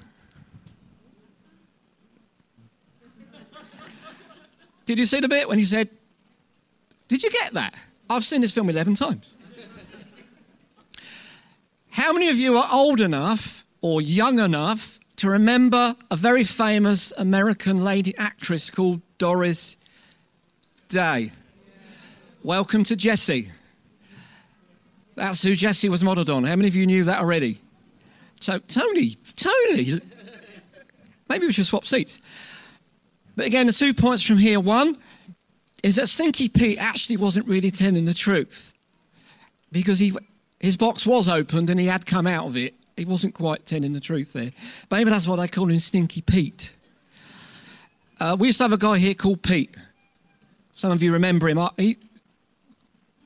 Did 4.85 4.99
you 4.99 5.07
see 5.07 5.21
the 5.21 5.29
bit 5.29 5.47
when 5.49 5.61
he 5.61 5.65
said, 5.65 5.89
Did 7.07 7.23
you 7.23 7.31
get 7.31 7.53
that? 7.53 7.77
I've 8.11 8.25
seen 8.25 8.41
this 8.41 8.51
film 8.51 8.69
11 8.69 8.95
times. 8.95 9.37
How 11.93 12.13
many 12.13 12.29
of 12.29 12.35
you 12.35 12.57
are 12.57 12.67
old 12.73 13.01
enough 13.01 13.65
or 13.83 14.03
young 14.03 14.41
enough 14.41 14.99
to 15.23 15.31
remember 15.31 15.95
a 16.11 16.17
very 16.17 16.43
famous 16.43 17.13
American 17.13 17.77
lady 17.77 18.13
actress 18.19 18.69
called 18.71 19.01
Doris 19.19 19.77
Day. 20.89 21.31
Welcome 22.43 22.83
to 22.83 22.97
Jessie. 22.97 23.47
That's 25.15 25.41
who 25.45 25.55
Jessie 25.55 25.89
was 25.89 26.03
modeled 26.03 26.29
on. 26.29 26.43
How 26.43 26.57
many 26.57 26.67
of 26.67 26.75
you 26.75 26.87
knew 26.87 27.05
that 27.05 27.21
already? 27.21 27.59
So, 28.41 28.59
Tony, 28.59 29.15
Tony, 29.37 30.01
maybe 31.29 31.47
we 31.47 31.53
should 31.53 31.67
swap 31.67 31.85
seats. 31.85 32.21
But 33.37 33.47
again, 33.47 33.69
the 33.69 33.73
two 33.73 33.95
points 33.95 34.27
from 34.27 34.39
here 34.39 34.59
one 34.59 34.97
is 35.85 35.95
that 35.97 36.09
Stinky 36.09 36.49
Pete 36.49 36.79
actually 36.81 37.19
wasn't 37.19 37.47
really 37.47 37.71
telling 37.71 38.07
the 38.07 38.15
truth 38.15 38.75
because 39.71 40.01
he, 40.01 40.15
his 40.59 40.77
box 40.77 41.07
was 41.07 41.29
opened 41.29 41.71
and 41.71 41.79
he 41.79 41.87
had 41.87 42.07
come 42.07 42.27
out 42.27 42.47
of 42.47 42.57
it 42.57 42.75
he 42.97 43.05
wasn't 43.05 43.35
quite 43.35 43.65
telling 43.65 43.93
the 43.93 44.01
truth 44.01 44.33
there. 44.33 44.51
But 44.89 44.99
maybe 44.99 45.11
that's 45.11 45.27
what 45.27 45.37
they 45.37 45.49
call 45.49 45.71
him 45.71 45.79
Stinky 45.79 46.21
Pete. 46.21 46.75
Uh, 48.21 48.37
we 48.39 48.49
used 48.49 48.59
to 48.59 48.65
have 48.65 48.73
a 48.73 48.79
guy 48.79 48.99
here 48.99 49.15
called 49.15 49.43
Pete. 49.43 49.77
Some 50.73 50.93
of 50.93 51.03
you 51.03 51.13
remember 51.13 51.49
him. 51.49 51.59
He, 51.77 51.97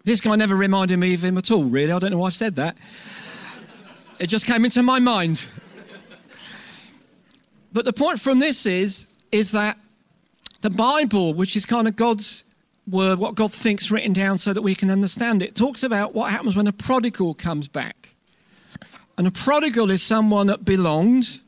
this 0.04 0.20
guy 0.20 0.36
never 0.36 0.56
reminded 0.56 0.98
me 0.98 1.14
of 1.14 1.22
him 1.22 1.36
at 1.36 1.50
all, 1.50 1.64
really. 1.64 1.92
I 1.92 1.98
don't 1.98 2.12
know 2.12 2.18
why 2.18 2.28
I've 2.28 2.34
said 2.34 2.54
that. 2.54 2.76
It 4.18 4.28
just 4.28 4.46
came 4.46 4.64
into 4.64 4.82
my 4.82 5.00
mind. 5.00 5.50
But 7.72 7.84
the 7.84 7.92
point 7.92 8.20
from 8.20 8.38
this 8.38 8.64
is, 8.64 9.18
is 9.32 9.52
that 9.52 9.76
the 10.62 10.70
Bible, 10.70 11.34
which 11.34 11.56
is 11.56 11.66
kind 11.66 11.86
of 11.86 11.96
God's 11.96 12.44
word, 12.88 13.18
what 13.18 13.34
God 13.34 13.52
thinks 13.52 13.90
written 13.90 14.14
down 14.14 14.38
so 14.38 14.52
that 14.52 14.62
we 14.62 14.74
can 14.74 14.90
understand 14.90 15.42
it, 15.42 15.54
talks 15.54 15.82
about 15.82 16.14
what 16.14 16.30
happens 16.30 16.56
when 16.56 16.66
a 16.66 16.72
prodigal 16.72 17.34
comes 17.34 17.68
back. 17.68 18.15
And 19.18 19.26
a 19.26 19.30
prodigal 19.30 19.90
is 19.90 20.02
someone 20.02 20.46
that 20.48 20.64
belonged, 20.64 21.40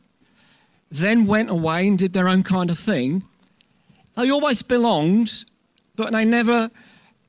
then 0.90 1.26
went 1.26 1.50
away 1.50 1.86
and 1.86 1.98
did 1.98 2.12
their 2.12 2.28
own 2.28 2.42
kind 2.42 2.70
of 2.70 2.78
thing. 2.78 3.22
They 4.16 4.30
always 4.30 4.62
belonged, 4.62 5.44
but 5.96 6.12
they 6.12 6.24
never 6.24 6.70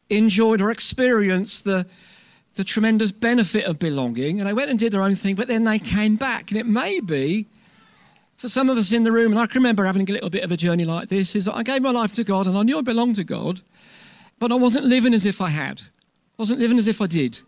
enjoyed 0.10 0.62
or 0.62 0.72
experienced 0.72 1.66
the, 1.66 1.86
the 2.56 2.64
tremendous 2.64 3.12
benefit 3.12 3.66
of 3.66 3.80
belonging. 3.80 4.40
And 4.40 4.48
they 4.48 4.54
went 4.54 4.70
and 4.70 4.80
did 4.80 4.94
their 4.94 5.04
own 5.04 5.16
thing, 5.16 5.36
but 5.36 5.48
then 5.48 5.66
they 5.66 5.78
came 5.78 6.16
back. 6.16 6.52
And 6.52 6.60
it 6.60 6.66
may 6.66 7.00
be, 7.02 7.46
for 8.38 8.48
some 8.48 8.70
of 8.70 8.78
us 8.78 8.94
in 8.94 9.04
the 9.04 9.12
room, 9.12 9.34
and 9.34 9.40
I 9.40 9.46
can 9.46 9.62
remember 9.62 9.84
having 9.84 10.10
a 10.10 10.14
little 10.14 10.30
bit 10.30 10.44
of 10.44 10.52
a 10.52 10.58
journey 10.58 10.86
like 10.86 11.10
this, 11.10 11.36
is 11.36 11.46
that 11.46 11.56
I 11.56 11.64
gave 11.64 11.82
my 11.82 11.92
life 11.92 12.16
to 12.16 12.24
God 12.24 12.48
and 12.48 12.58
I 12.58 12.64
knew 12.64 12.78
I 12.78 12.82
belonged 12.82 13.18
to 13.18 13.26
God, 13.26 13.62
but 14.40 14.52
I 14.52 14.56
wasn't 14.56 14.86
living 14.86 15.14
as 15.14 15.26
if 15.26 15.42
I 15.42 15.50
had. 15.50 15.82
I 15.82 16.42
wasn't 16.42 16.62
living 16.62 16.78
as 16.78 16.88
if 16.88 17.02
I 17.02 17.08
did. 17.08 17.42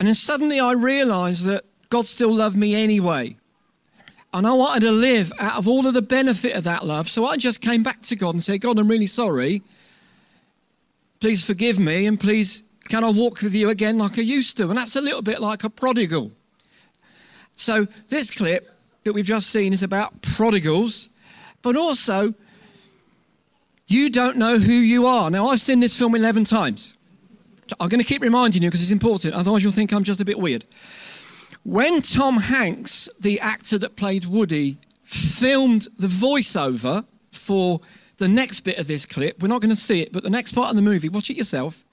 And 0.00 0.08
then 0.08 0.14
suddenly 0.14 0.58
I 0.58 0.72
realized 0.72 1.44
that 1.44 1.62
God 1.90 2.06
still 2.06 2.34
loved 2.34 2.56
me 2.56 2.74
anyway. 2.74 3.36
And 4.32 4.46
I 4.46 4.54
wanted 4.54 4.80
to 4.80 4.92
live 4.92 5.32
out 5.38 5.58
of 5.58 5.68
all 5.68 5.86
of 5.86 5.94
the 5.94 6.02
benefit 6.02 6.56
of 6.56 6.64
that 6.64 6.86
love. 6.86 7.08
So 7.08 7.26
I 7.26 7.36
just 7.36 7.60
came 7.60 7.82
back 7.82 8.00
to 8.02 8.16
God 8.16 8.34
and 8.34 8.42
said, 8.42 8.60
God, 8.60 8.78
I'm 8.78 8.88
really 8.88 9.06
sorry. 9.06 9.62
Please 11.20 11.44
forgive 11.44 11.78
me 11.78 12.06
and 12.06 12.18
please 12.18 12.62
can 12.88 13.04
I 13.04 13.10
walk 13.10 13.42
with 13.42 13.54
you 13.54 13.70
again 13.70 13.98
like 13.98 14.18
I 14.18 14.22
used 14.22 14.56
to? 14.56 14.68
And 14.68 14.76
that's 14.76 14.96
a 14.96 15.00
little 15.00 15.22
bit 15.22 15.40
like 15.40 15.62
a 15.62 15.70
prodigal. 15.70 16.32
So 17.54 17.84
this 18.08 18.30
clip 18.30 18.68
that 19.04 19.12
we've 19.12 19.24
just 19.24 19.50
seen 19.50 19.72
is 19.72 19.82
about 19.82 20.22
prodigals, 20.22 21.08
but 21.62 21.76
also 21.76 22.34
you 23.86 24.08
don't 24.08 24.36
know 24.36 24.56
who 24.58 24.72
you 24.72 25.06
are. 25.06 25.30
Now, 25.30 25.46
I've 25.46 25.60
seen 25.60 25.80
this 25.80 25.98
film 25.98 26.14
11 26.14 26.44
times. 26.44 26.96
I'm 27.78 27.88
going 27.88 28.00
to 28.00 28.06
keep 28.06 28.22
reminding 28.22 28.62
you 28.62 28.68
because 28.68 28.82
it's 28.82 28.90
important, 28.90 29.34
otherwise, 29.34 29.62
you'll 29.62 29.72
think 29.72 29.92
I'm 29.92 30.04
just 30.04 30.20
a 30.20 30.24
bit 30.24 30.38
weird. 30.38 30.64
When 31.64 32.00
Tom 32.00 32.36
Hanks, 32.36 33.08
the 33.20 33.38
actor 33.40 33.78
that 33.78 33.96
played 33.96 34.24
Woody, 34.24 34.78
filmed 35.04 35.88
the 35.98 36.06
voiceover 36.06 37.04
for 37.30 37.80
the 38.16 38.28
next 38.28 38.60
bit 38.60 38.78
of 38.78 38.86
this 38.86 39.04
clip, 39.06 39.42
we're 39.42 39.48
not 39.48 39.60
going 39.60 39.70
to 39.70 39.76
see 39.76 40.00
it, 40.00 40.12
but 40.12 40.22
the 40.22 40.30
next 40.30 40.52
part 40.52 40.70
of 40.70 40.76
the 40.76 40.82
movie, 40.82 41.08
watch 41.08 41.30
it 41.30 41.36
yourself. 41.36 41.84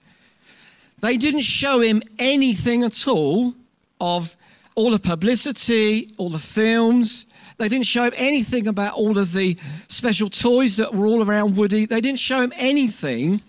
They 1.00 1.18
didn't 1.18 1.42
show 1.42 1.82
him 1.82 2.02
anything 2.18 2.84
at 2.84 3.08
all 3.08 3.54
of 4.00 4.36
all 4.76 4.92
the 4.92 5.00
publicity, 5.00 6.12
all 6.18 6.30
the 6.30 6.40
films. 6.40 7.26
They 7.58 7.68
didn't 7.68 7.88
show 7.88 8.06
him 8.06 8.14
anything 8.16 8.68
about 8.68 8.94
all 8.94 9.18
of 9.18 9.34
the 9.34 9.56
special 9.88 10.30
toys 10.30 10.78
that 10.78 10.94
were 10.94 11.08
all 11.08 11.28
around 11.28 11.58
Woody. 11.58 11.86
They 11.86 12.02
didn't 12.02 12.20
show 12.20 12.42
him 12.42 12.54
anything 12.58 13.42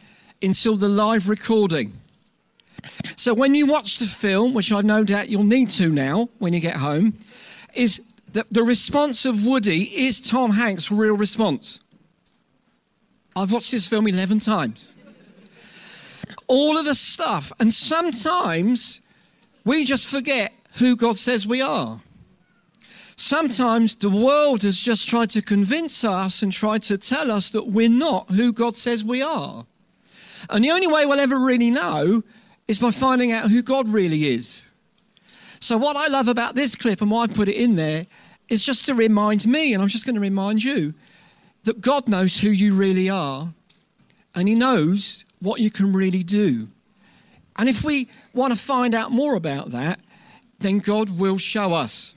until 0.42 0.76
the 0.76 0.88
live 0.88 1.28
recording. 1.28 1.92
So 3.16 3.34
when 3.34 3.54
you 3.54 3.66
watch 3.66 3.98
the 3.98 4.06
film, 4.06 4.54
which 4.54 4.72
I 4.72 4.80
no 4.82 5.04
doubt 5.04 5.28
you'll 5.28 5.44
need 5.44 5.70
to 5.70 5.88
now 5.88 6.28
when 6.38 6.52
you 6.52 6.60
get 6.60 6.76
home, 6.76 7.14
is 7.74 8.00
the, 8.32 8.44
the 8.50 8.62
response 8.62 9.24
of 9.24 9.46
Woody 9.46 9.82
is 9.82 10.20
Tom 10.20 10.52
Hanks' 10.52 10.92
real 10.92 11.16
response. 11.16 11.80
I've 13.36 13.52
watched 13.52 13.70
this 13.70 13.86
film 13.86 14.06
11 14.06 14.40
times. 14.40 14.94
All 16.46 16.76
of 16.76 16.84
the 16.84 16.94
stuff, 16.94 17.52
and 17.60 17.72
sometimes 17.72 19.00
we 19.64 19.84
just 19.84 20.08
forget 20.08 20.52
who 20.78 20.96
God 20.96 21.16
says 21.16 21.46
we 21.46 21.60
are. 21.60 22.00
Sometimes 23.16 23.96
the 23.96 24.10
world 24.10 24.62
has 24.62 24.78
just 24.78 25.08
tried 25.08 25.30
to 25.30 25.42
convince 25.42 26.04
us 26.04 26.42
and 26.42 26.52
tried 26.52 26.82
to 26.82 26.96
tell 26.96 27.32
us 27.32 27.50
that 27.50 27.66
we're 27.66 27.88
not 27.88 28.30
who 28.30 28.52
God 28.52 28.76
says 28.76 29.04
we 29.04 29.22
are. 29.22 29.66
And 30.50 30.64
the 30.64 30.70
only 30.70 30.86
way 30.86 31.04
we'll 31.04 31.18
ever 31.18 31.38
really 31.38 31.70
know 31.70 32.22
is 32.68 32.78
by 32.78 32.90
finding 32.90 33.32
out 33.32 33.50
who 33.50 33.62
God 33.62 33.88
really 33.88 34.24
is. 34.24 34.70
So, 35.60 35.76
what 35.76 35.96
I 35.96 36.06
love 36.08 36.28
about 36.28 36.54
this 36.54 36.76
clip 36.76 37.00
and 37.00 37.10
why 37.10 37.24
I 37.24 37.26
put 37.26 37.48
it 37.48 37.56
in 37.56 37.74
there 37.74 38.06
is 38.48 38.64
just 38.64 38.86
to 38.86 38.94
remind 38.94 39.46
me, 39.46 39.74
and 39.74 39.82
I'm 39.82 39.88
just 39.88 40.04
going 40.04 40.14
to 40.14 40.20
remind 40.20 40.62
you, 40.62 40.94
that 41.64 41.80
God 41.80 42.08
knows 42.08 42.38
who 42.38 42.50
you 42.50 42.74
really 42.74 43.10
are 43.10 43.48
and 44.34 44.48
He 44.48 44.54
knows 44.54 45.24
what 45.40 45.60
you 45.60 45.70
can 45.70 45.92
really 45.92 46.22
do. 46.22 46.68
And 47.58 47.68
if 47.68 47.84
we 47.84 48.08
want 48.32 48.52
to 48.52 48.58
find 48.58 48.94
out 48.94 49.10
more 49.10 49.34
about 49.34 49.70
that, 49.70 49.98
then 50.60 50.78
God 50.78 51.18
will 51.18 51.38
show 51.38 51.72
us. 51.72 52.14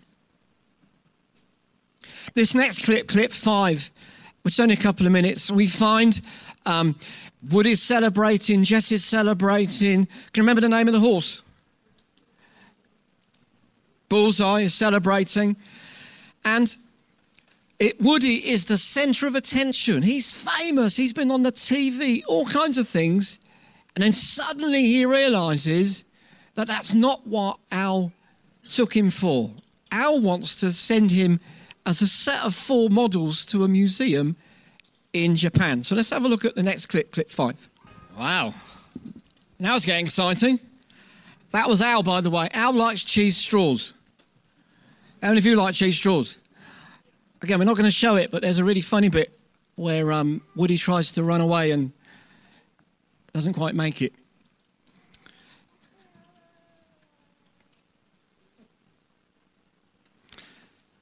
This 2.35 2.55
next 2.55 2.85
clip, 2.85 3.07
clip 3.07 3.31
five, 3.31 3.89
which 4.43 4.53
is 4.53 4.59
only 4.59 4.75
a 4.75 4.77
couple 4.77 5.05
of 5.05 5.11
minutes, 5.11 5.51
we 5.51 5.67
find 5.67 6.21
um, 6.65 6.95
Woody's 7.49 7.81
celebrating, 7.81 8.63
Jessie's 8.63 9.03
celebrating. 9.03 10.05
Can 10.05 10.15
you 10.35 10.43
remember 10.43 10.61
the 10.61 10.69
name 10.69 10.87
of 10.87 10.93
the 10.93 10.99
horse? 10.99 11.41
Bullseye 14.09 14.61
is 14.61 14.73
celebrating. 14.73 15.55
And 16.45 16.75
it, 17.79 17.99
Woody 17.99 18.47
is 18.47 18.65
the 18.65 18.77
center 18.77 19.25
of 19.25 19.35
attention. 19.35 20.03
He's 20.03 20.33
famous. 20.33 20.95
He's 20.95 21.13
been 21.13 21.31
on 21.31 21.41
the 21.41 21.51
TV, 21.51 22.21
all 22.27 22.45
kinds 22.45 22.77
of 22.77 22.87
things. 22.87 23.39
And 23.95 24.03
then 24.03 24.11
suddenly 24.11 24.85
he 24.85 25.05
realizes 25.05 26.05
that 26.55 26.67
that's 26.67 26.93
not 26.93 27.25
what 27.25 27.57
Al 27.71 28.11
took 28.69 28.95
him 28.95 29.09
for. 29.09 29.49
Al 29.91 30.21
wants 30.21 30.55
to 30.57 30.71
send 30.71 31.11
him 31.11 31.39
as 31.85 32.01
a 32.01 32.07
set 32.07 32.45
of 32.45 32.53
four 32.53 32.89
models 32.89 33.45
to 33.47 33.63
a 33.63 33.67
museum 33.67 34.35
in 35.13 35.35
Japan. 35.35 35.83
So 35.83 35.95
let's 35.95 36.09
have 36.11 36.25
a 36.25 36.27
look 36.27 36.45
at 36.45 36.55
the 36.55 36.63
next 36.63 36.87
clip, 36.87 37.11
clip 37.11 37.29
five. 37.29 37.69
Wow. 38.17 38.53
Now 39.59 39.75
it's 39.75 39.85
getting 39.85 40.05
exciting. 40.05 40.59
That 41.51 41.67
was 41.67 41.81
Al, 41.81 42.03
by 42.03 42.21
the 42.21 42.29
way. 42.29 42.49
Al 42.53 42.73
likes 42.73 43.03
cheese 43.03 43.37
straws. 43.37 43.93
How 45.21 45.29
many 45.29 45.39
of 45.39 45.45
you 45.45 45.55
like 45.55 45.75
cheese 45.75 45.97
straws? 45.97 46.39
Again, 47.41 47.59
we're 47.59 47.65
not 47.65 47.75
going 47.75 47.85
to 47.85 47.91
show 47.91 48.15
it, 48.15 48.31
but 48.31 48.41
there's 48.41 48.59
a 48.59 48.63
really 48.63 48.81
funny 48.81 49.09
bit 49.09 49.31
where 49.75 50.11
um, 50.11 50.41
Woody 50.55 50.77
tries 50.77 51.11
to 51.13 51.23
run 51.23 51.41
away 51.41 51.71
and 51.71 51.91
doesn't 53.33 53.53
quite 53.53 53.75
make 53.75 54.01
it. 54.01 54.13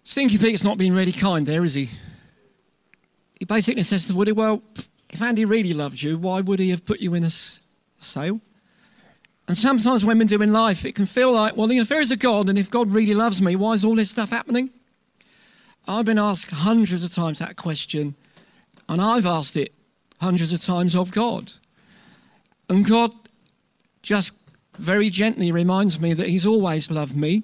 Stinky 0.04 0.38
Pete's 0.38 0.64
not 0.64 0.78
being 0.78 0.94
really 0.94 1.12
kind 1.12 1.46
there, 1.46 1.64
is 1.64 1.76
he? 1.76 1.90
He 3.40 3.46
basically 3.46 3.84
says 3.84 4.08
to 4.08 4.16
Woody, 4.16 4.34
Well, 4.34 4.62
if 5.10 5.22
Andy 5.22 5.46
really 5.46 5.74
loved 5.74 6.02
you, 6.02 6.18
why 6.18 6.42
would 6.42 6.60
he 6.60 6.70
have 6.70 6.86
put 6.86 7.00
you 7.00 7.14
in 7.14 7.24
a, 7.24 7.28
a 7.28 8.04
sale? 8.04 8.42
And 9.48 9.58
sometimes 9.58 10.06
when 10.06 10.20
we're 10.20 10.26
doing 10.26 10.52
life, 10.52 10.86
it 10.86 10.94
can 10.94 11.08
feel 11.08 11.32
like, 11.32 11.58
well, 11.58 11.72
if 11.72 11.90
there 11.90 12.00
is 12.00 12.12
a 12.12 12.18
God 12.18 12.50
and 12.50 12.58
if 12.60 12.70
God 12.70 12.94
really 12.94 13.16
loves 13.16 13.42
me, 13.42 13.56
why 13.56 13.74
is 13.74 13.84
all 13.84 13.96
this 13.96 14.12
stuff 14.12 14.30
happening? 14.30 14.70
I've 15.88 16.06
been 16.06 16.20
asked 16.20 16.52
hundreds 16.52 17.04
of 17.04 17.12
times 17.12 17.40
that 17.40 17.56
question, 17.56 18.16
and 18.88 19.02
I've 19.02 19.26
asked 19.26 19.58
it 19.58 19.74
hundreds 20.22 20.54
of 20.54 20.62
times 20.62 20.96
of 20.96 21.12
God. 21.12 21.52
And 22.70 22.88
God 22.88 23.12
just 24.04 24.36
very 24.78 25.10
gently 25.10 25.52
reminds 25.52 26.00
me 26.00 26.14
that 26.14 26.28
He's 26.28 26.46
always 26.46 26.92
loved 26.92 27.18
me, 27.18 27.42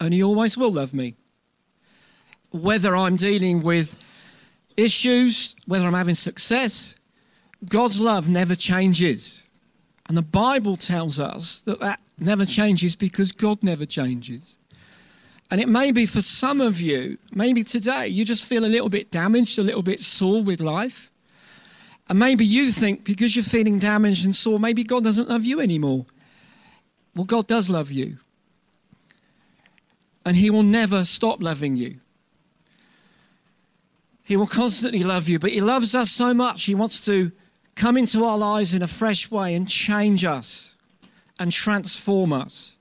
and 0.00 0.14
He 0.14 0.22
always 0.22 0.56
will 0.56 0.72
love 0.72 0.94
me. 0.94 1.14
Whether 2.52 2.96
I'm 2.96 3.16
dealing 3.16 3.62
with 3.62 4.09
issues, 4.82 5.56
whether 5.66 5.86
I'm 5.86 5.94
having 5.94 6.14
success, 6.14 6.96
God's 7.68 8.00
love 8.00 8.28
never 8.28 8.54
changes. 8.54 9.46
And 10.08 10.16
the 10.16 10.22
Bible 10.22 10.76
tells 10.76 11.20
us 11.20 11.60
that 11.62 11.80
that 11.80 12.00
never 12.18 12.44
changes 12.44 12.96
because 12.96 13.32
God 13.32 13.62
never 13.62 13.86
changes. 13.86 14.58
And 15.50 15.60
it 15.60 15.68
may 15.68 15.90
be 15.90 16.06
for 16.06 16.22
some 16.22 16.60
of 16.60 16.80
you, 16.80 17.18
maybe 17.32 17.64
today, 17.64 18.08
you 18.08 18.24
just 18.24 18.46
feel 18.46 18.64
a 18.64 18.66
little 18.66 18.88
bit 18.88 19.10
damaged, 19.10 19.58
a 19.58 19.62
little 19.62 19.82
bit 19.82 19.98
sore 19.98 20.42
with 20.42 20.60
life. 20.60 21.10
And 22.08 22.18
maybe 22.18 22.44
you 22.44 22.70
think 22.70 23.04
because 23.04 23.34
you're 23.36 23.44
feeling 23.44 23.78
damaged 23.78 24.24
and 24.24 24.34
sore, 24.34 24.58
maybe 24.60 24.82
God 24.82 25.04
doesn't 25.04 25.28
love 25.28 25.44
you 25.44 25.60
anymore. 25.60 26.06
Well, 27.14 27.24
God 27.24 27.46
does 27.46 27.68
love 27.68 27.90
you. 27.90 28.18
And 30.24 30.36
He 30.36 30.50
will 30.50 30.62
never 30.62 31.04
stop 31.04 31.42
loving 31.42 31.76
you. 31.76 31.96
He 34.30 34.36
will 34.36 34.46
constantly 34.46 35.02
love 35.02 35.28
you, 35.28 35.40
but 35.40 35.50
He 35.50 35.60
loves 35.60 35.96
us 35.96 36.12
so 36.12 36.32
much, 36.32 36.64
He 36.64 36.76
wants 36.76 37.04
to 37.06 37.32
come 37.74 37.96
into 37.96 38.22
our 38.22 38.38
lives 38.38 38.74
in 38.74 38.82
a 38.82 38.86
fresh 38.86 39.28
way 39.28 39.56
and 39.56 39.68
change 39.68 40.24
us 40.24 40.76
and 41.40 41.50
transform 41.50 42.32
us. 42.32 42.76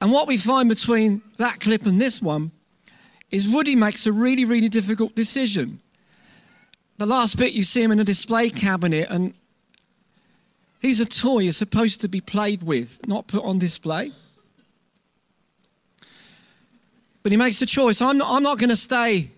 And 0.00 0.12
what 0.12 0.28
we 0.28 0.36
find 0.36 0.68
between 0.68 1.20
that 1.38 1.58
clip 1.58 1.84
and 1.84 2.00
this 2.00 2.22
one 2.22 2.52
is 3.32 3.52
Woody 3.52 3.74
makes 3.74 4.06
a 4.06 4.12
really, 4.12 4.44
really 4.44 4.68
difficult 4.68 5.16
decision. 5.16 5.80
The 6.98 7.06
last 7.06 7.38
bit, 7.38 7.52
you 7.52 7.64
see 7.64 7.82
him 7.82 7.90
in 7.90 7.98
a 7.98 8.04
display 8.04 8.48
cabinet, 8.48 9.08
and 9.10 9.34
he's 10.80 11.00
a 11.00 11.06
toy, 11.06 11.40
he's 11.40 11.56
supposed 11.56 12.02
to 12.02 12.08
be 12.08 12.20
played 12.20 12.62
with, 12.62 13.04
not 13.08 13.26
put 13.26 13.42
on 13.42 13.58
display. 13.58 14.10
But 17.24 17.32
he 17.32 17.36
makes 17.36 17.60
a 17.62 17.66
choice. 17.66 18.00
I'm 18.00 18.18
not, 18.18 18.28
I'm 18.30 18.44
not 18.44 18.60
going 18.60 18.70
to 18.70 18.76
stay 18.76 19.30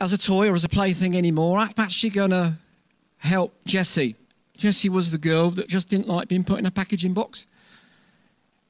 as 0.00 0.12
a 0.12 0.18
toy 0.18 0.48
or 0.48 0.54
as 0.54 0.64
a 0.64 0.68
plaything 0.68 1.16
anymore. 1.16 1.58
I'm 1.58 1.72
actually 1.78 2.10
going 2.10 2.30
to 2.30 2.54
help 3.18 3.54
Jessie. 3.66 4.14
Jessie 4.56 4.88
was 4.88 5.10
the 5.10 5.18
girl 5.18 5.50
that 5.50 5.68
just 5.68 5.88
didn't 5.88 6.08
like 6.08 6.28
being 6.28 6.44
put 6.44 6.58
in 6.58 6.66
a 6.66 6.70
packaging 6.70 7.14
box. 7.14 7.46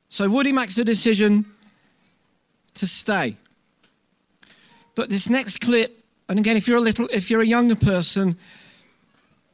So 0.08 0.28
Woody 0.28 0.52
makes 0.52 0.76
the 0.76 0.84
decision 0.84 1.44
to 2.74 2.86
stay. 2.86 3.36
But 4.94 5.10
this 5.10 5.28
next 5.28 5.60
clip, 5.60 5.96
and 6.28 6.38
again, 6.38 6.56
if 6.56 6.66
you're 6.66 6.78
a 6.78 6.80
little, 6.80 7.06
if 7.12 7.30
you're 7.30 7.42
a 7.42 7.46
younger 7.46 7.76
person, 7.76 8.36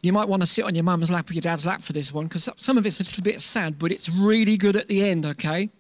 you 0.03 0.13
might 0.13 0.29
want 0.29 0.43
to 0.43 0.47
sit 0.47 0.65
on 0.65 0.75
your 0.75 0.85
mum's 0.85 1.11
lap 1.11 1.31
or 1.31 1.33
your 1.33 1.41
dad's 1.41 1.67
lap 1.67 1.81
for 1.81 1.93
this 1.93 2.13
one 2.13 2.27
because 2.27 2.49
some 2.57 2.79
of 2.79 2.87
it's 2.87 3.01
a 3.01 3.03
little 3.03 3.23
bit 3.23 3.41
sad, 3.41 3.79
but 3.79 3.91
it's 3.91 4.11
really 4.11 4.57
good 4.57 4.77
at 4.77 4.87
the 4.87 5.05
end, 5.05 5.27
okay? 5.27 5.71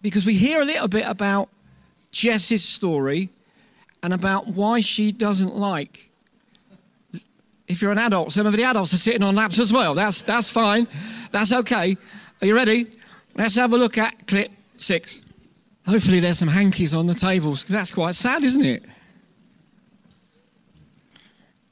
Because 0.00 0.26
we 0.26 0.34
hear 0.34 0.60
a 0.60 0.64
little 0.64 0.88
bit 0.88 1.04
about 1.06 1.48
Jess's 2.10 2.64
story 2.64 3.30
and 4.02 4.12
about 4.12 4.48
why 4.48 4.80
she 4.80 5.12
doesn't 5.12 5.54
like. 5.54 6.10
If 7.68 7.80
you're 7.80 7.92
an 7.92 7.98
adult, 7.98 8.32
some 8.32 8.46
of 8.46 8.52
the 8.52 8.64
adults 8.64 8.92
are 8.92 8.98
sitting 8.98 9.22
on 9.22 9.34
laps 9.34 9.58
as 9.58 9.72
well. 9.72 9.94
That's, 9.94 10.22
that's 10.22 10.50
fine. 10.50 10.86
That's 11.30 11.52
okay. 11.52 11.96
Are 12.40 12.46
you 12.46 12.54
ready? 12.54 12.86
Let's 13.36 13.56
have 13.56 13.72
a 13.72 13.76
look 13.76 13.96
at 13.96 14.26
clip 14.26 14.50
six. 14.76 15.22
Hopefully, 15.86 16.20
there's 16.20 16.38
some 16.38 16.48
hankies 16.48 16.94
on 16.94 17.06
the 17.06 17.14
tables 17.14 17.62
because 17.62 17.74
that's 17.74 17.94
quite 17.94 18.14
sad, 18.14 18.42
isn't 18.44 18.64
it? 18.64 18.86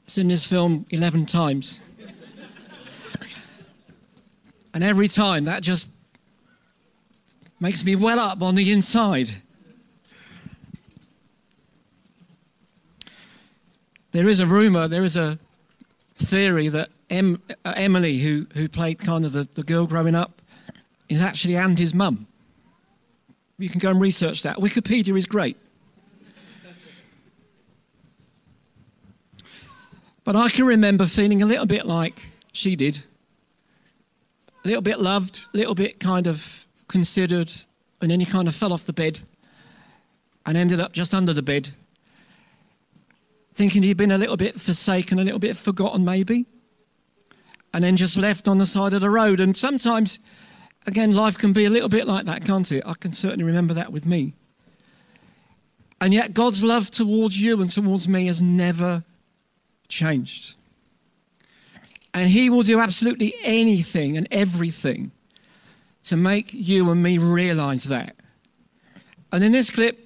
It's 0.03 0.17
in 0.17 0.27
this 0.27 0.45
film 0.45 0.85
11 0.89 1.25
times. 1.27 1.79
and 4.73 4.83
every 4.83 5.07
time 5.07 5.45
that 5.45 5.61
just 5.61 5.91
makes 7.59 7.85
me 7.85 7.95
well 7.95 8.19
up 8.19 8.41
on 8.41 8.55
the 8.55 8.71
inside. 8.71 9.29
There 14.11 14.27
is 14.27 14.39
a 14.39 14.45
rumor, 14.45 14.87
there 14.87 15.03
is 15.03 15.17
a 15.17 15.39
theory 16.15 16.67
that 16.67 16.89
em, 17.09 17.41
uh, 17.63 17.73
Emily, 17.75 18.17
who, 18.17 18.45
who 18.53 18.67
played 18.67 18.99
kind 18.99 19.25
of 19.25 19.31
the, 19.31 19.47
the 19.55 19.63
girl 19.63 19.85
growing 19.85 20.15
up, 20.15 20.41
is 21.09 21.21
actually 21.21 21.55
Andy's 21.55 21.93
mum. 21.93 22.27
You 23.57 23.69
can 23.69 23.79
go 23.79 23.91
and 23.91 24.01
research 24.01 24.43
that. 24.43 24.57
Wikipedia 24.57 25.15
is 25.15 25.25
great. 25.25 25.57
But 30.23 30.35
I 30.35 30.49
can 30.49 30.65
remember 30.65 31.05
feeling 31.05 31.41
a 31.41 31.45
little 31.45 31.65
bit 31.65 31.85
like 31.85 32.27
she 32.51 32.75
did. 32.75 32.99
A 34.63 34.67
little 34.67 34.81
bit 34.81 34.99
loved, 34.99 35.45
a 35.53 35.57
little 35.57 35.73
bit 35.73 35.99
kind 35.99 36.27
of 36.27 36.65
considered, 36.87 37.51
and 38.01 38.11
then 38.11 38.19
you 38.19 38.25
kind 38.25 38.47
of 38.47 38.55
fell 38.55 38.71
off 38.71 38.85
the 38.85 38.93
bed 38.93 39.19
and 40.45 40.55
ended 40.55 40.79
up 40.79 40.91
just 40.91 41.13
under 41.13 41.33
the 41.33 41.41
bed, 41.41 41.71
thinking 43.61 43.83
he'd 43.83 43.97
been 43.97 44.11
a 44.11 44.17
little 44.17 44.37
bit 44.37 44.55
forsaken, 44.55 45.19
a 45.19 45.23
little 45.23 45.39
bit 45.39 45.55
forgotten, 45.55 46.03
maybe, 46.03 46.47
and 47.73 47.83
then 47.83 47.95
just 47.95 48.17
left 48.17 48.47
on 48.47 48.57
the 48.57 48.65
side 48.65 48.93
of 48.93 49.01
the 49.01 49.09
road. 49.09 49.39
And 49.39 49.55
sometimes 49.55 50.19
Again, 50.87 51.13
life 51.13 51.37
can 51.37 51.53
be 51.53 51.65
a 51.65 51.69
little 51.69 51.89
bit 51.89 52.07
like 52.07 52.25
that, 52.25 52.43
can't 52.43 52.71
it? 52.71 52.83
I 52.85 52.93
can 52.93 53.13
certainly 53.13 53.43
remember 53.43 53.73
that 53.75 53.91
with 53.91 54.05
me. 54.05 54.33
And 55.99 56.13
yet, 56.13 56.33
God's 56.33 56.63
love 56.63 56.89
towards 56.89 57.41
you 57.41 57.61
and 57.61 57.69
towards 57.69 58.09
me 58.09 58.25
has 58.25 58.41
never 58.41 59.03
changed. 59.87 60.57
And 62.13 62.29
He 62.29 62.49
will 62.49 62.63
do 62.63 62.79
absolutely 62.79 63.33
anything 63.43 64.17
and 64.17 64.27
everything 64.31 65.11
to 66.05 66.17
make 66.17 66.49
you 66.51 66.89
and 66.89 67.03
me 67.03 67.19
realize 67.19 67.83
that. 67.85 68.15
And 69.31 69.43
in 69.43 69.51
this 69.51 69.69
clip, 69.69 69.99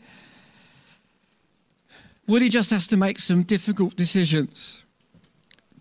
Woody 2.28 2.50
just 2.50 2.72
has 2.72 2.88
to 2.88 2.98
make 2.98 3.20
some 3.20 3.44
difficult 3.44 3.96
decisions. 3.96 4.84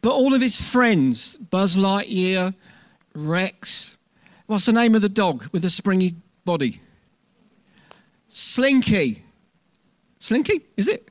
But 0.02 0.10
all 0.10 0.34
of 0.34 0.42
his 0.42 0.72
friends, 0.72 1.38
Buzz 1.38 1.76
Lightyear, 1.76 2.54
Rex, 3.14 3.94
What's 4.46 4.66
the 4.66 4.72
name 4.72 4.94
of 4.94 5.00
the 5.00 5.08
dog 5.08 5.46
with 5.52 5.62
the 5.62 5.70
springy 5.70 6.16
body? 6.44 6.76
Slinky. 8.28 9.22
Slinky, 10.18 10.60
is 10.76 10.86
it? 10.86 11.08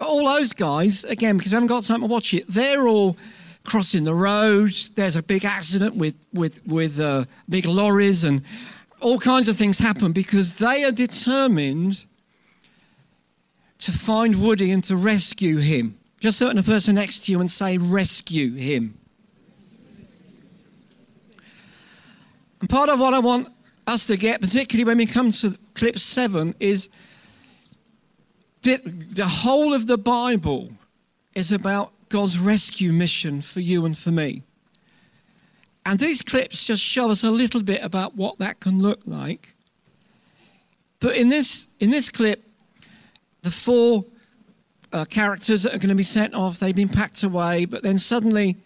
All 0.00 0.24
those 0.24 0.52
guys, 0.52 1.02
again, 1.04 1.36
because 1.36 1.50
we 1.50 1.56
haven't 1.56 1.66
got 1.66 1.82
time 1.82 2.00
to 2.00 2.06
watch 2.06 2.32
it, 2.32 2.46
they're 2.46 2.86
all 2.86 3.16
crossing 3.64 4.04
the 4.04 4.14
road. 4.14 4.70
There's 4.94 5.16
a 5.16 5.22
big 5.22 5.44
accident 5.44 5.96
with, 5.96 6.16
with, 6.32 6.64
with 6.66 7.00
uh, 7.00 7.24
big 7.48 7.66
lorries, 7.66 8.22
and 8.22 8.42
all 9.02 9.18
kinds 9.18 9.48
of 9.48 9.56
things 9.56 9.80
happen 9.80 10.12
because 10.12 10.58
they 10.58 10.84
are 10.84 10.92
determined 10.92 12.06
to 13.80 13.92
find 13.92 14.40
Woody 14.40 14.72
and 14.72 14.84
to 14.84 14.96
rescue 14.96 15.58
him. 15.58 15.98
Just 16.20 16.38
turn 16.38 16.56
to 16.56 16.62
the 16.62 16.70
person 16.70 16.94
next 16.94 17.24
to 17.24 17.32
you 17.32 17.40
and 17.40 17.50
say, 17.50 17.78
Rescue 17.78 18.54
him. 18.54 18.94
And 22.60 22.68
part 22.68 22.90
of 22.90 23.00
what 23.00 23.14
I 23.14 23.20
want 23.20 23.48
us 23.86 24.06
to 24.06 24.16
get, 24.16 24.40
particularly 24.40 24.84
when 24.84 24.98
we 24.98 25.06
come 25.06 25.30
to 25.30 25.56
clip 25.74 25.98
seven, 25.98 26.54
is 26.60 26.90
the, 28.62 28.76
the 28.84 29.24
whole 29.24 29.72
of 29.72 29.86
the 29.86 29.96
Bible 29.96 30.70
is 31.34 31.50
about 31.50 31.92
God's 32.10 32.38
rescue 32.38 32.92
mission 32.92 33.40
for 33.40 33.60
you 33.60 33.86
and 33.86 33.96
for 33.96 34.10
me. 34.10 34.42
And 35.86 35.98
these 35.98 36.20
clips 36.20 36.66
just 36.66 36.82
show 36.82 37.10
us 37.10 37.24
a 37.24 37.30
little 37.30 37.62
bit 37.62 37.82
about 37.82 38.14
what 38.14 38.36
that 38.38 38.60
can 38.60 38.78
look 38.78 39.00
like. 39.06 39.54
But 41.00 41.16
in 41.16 41.28
this, 41.28 41.74
in 41.80 41.90
this 41.90 42.10
clip, 42.10 42.44
the 43.42 43.50
four 43.50 44.04
uh, 44.92 45.04
characters 45.04 45.62
that 45.62 45.74
are 45.74 45.78
going 45.78 45.90
to 45.90 45.94
be 45.94 46.02
sent 46.02 46.34
off, 46.34 46.58
they've 46.58 46.74
been 46.74 46.88
packed 46.88 47.22
away, 47.22 47.64
but 47.64 47.82
then 47.82 47.98
suddenly 47.98 48.56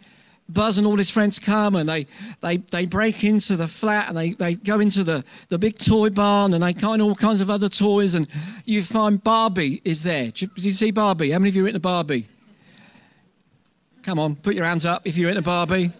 Buzz 0.49 0.77
and 0.77 0.87
all 0.87 0.97
his 0.97 1.11
friends 1.11 1.39
come 1.39 1.75
and 1.75 1.89
they, 1.89 2.07
they, 2.43 2.59
they 2.59 2.85
break 2.85 3.25
into 3.25 3.57
the 3.57 3.67
flat 3.67 4.09
and 4.09 4.17
they, 4.17 4.33
they 4.33 4.55
go 4.57 4.79
into 4.79 5.03
the, 5.03 5.25
the 5.49 5.59
big 5.59 5.79
toy 5.79 6.11
barn 6.11 6.53
and 6.53 6.63
they 6.63 6.75
find 6.75 7.01
all 7.01 7.15
kinds 7.15 7.41
of 7.41 7.49
other 7.49 7.69
toys 7.69 8.15
and 8.15 8.29
you 8.67 8.83
find 8.83 9.23
Barbie 9.25 9.81
is 9.85 10.03
there. 10.03 10.25
Did 10.27 10.43
you, 10.43 10.49
you 10.57 10.71
see 10.73 10.91
Barbie? 10.91 11.31
How 11.31 11.39
many 11.39 11.49
of 11.49 11.57
you 11.57 11.65
are 11.65 11.69
into 11.69 11.81
Barbie? 11.81 12.27
Come 14.03 14.19
on, 14.19 14.37
put 14.37 14.55
your 14.55 14.67
hands 14.67 14.85
up 14.85 15.07
if 15.07 15.17
you're 15.17 15.31
into 15.31 15.41
Barbie. 15.41 15.91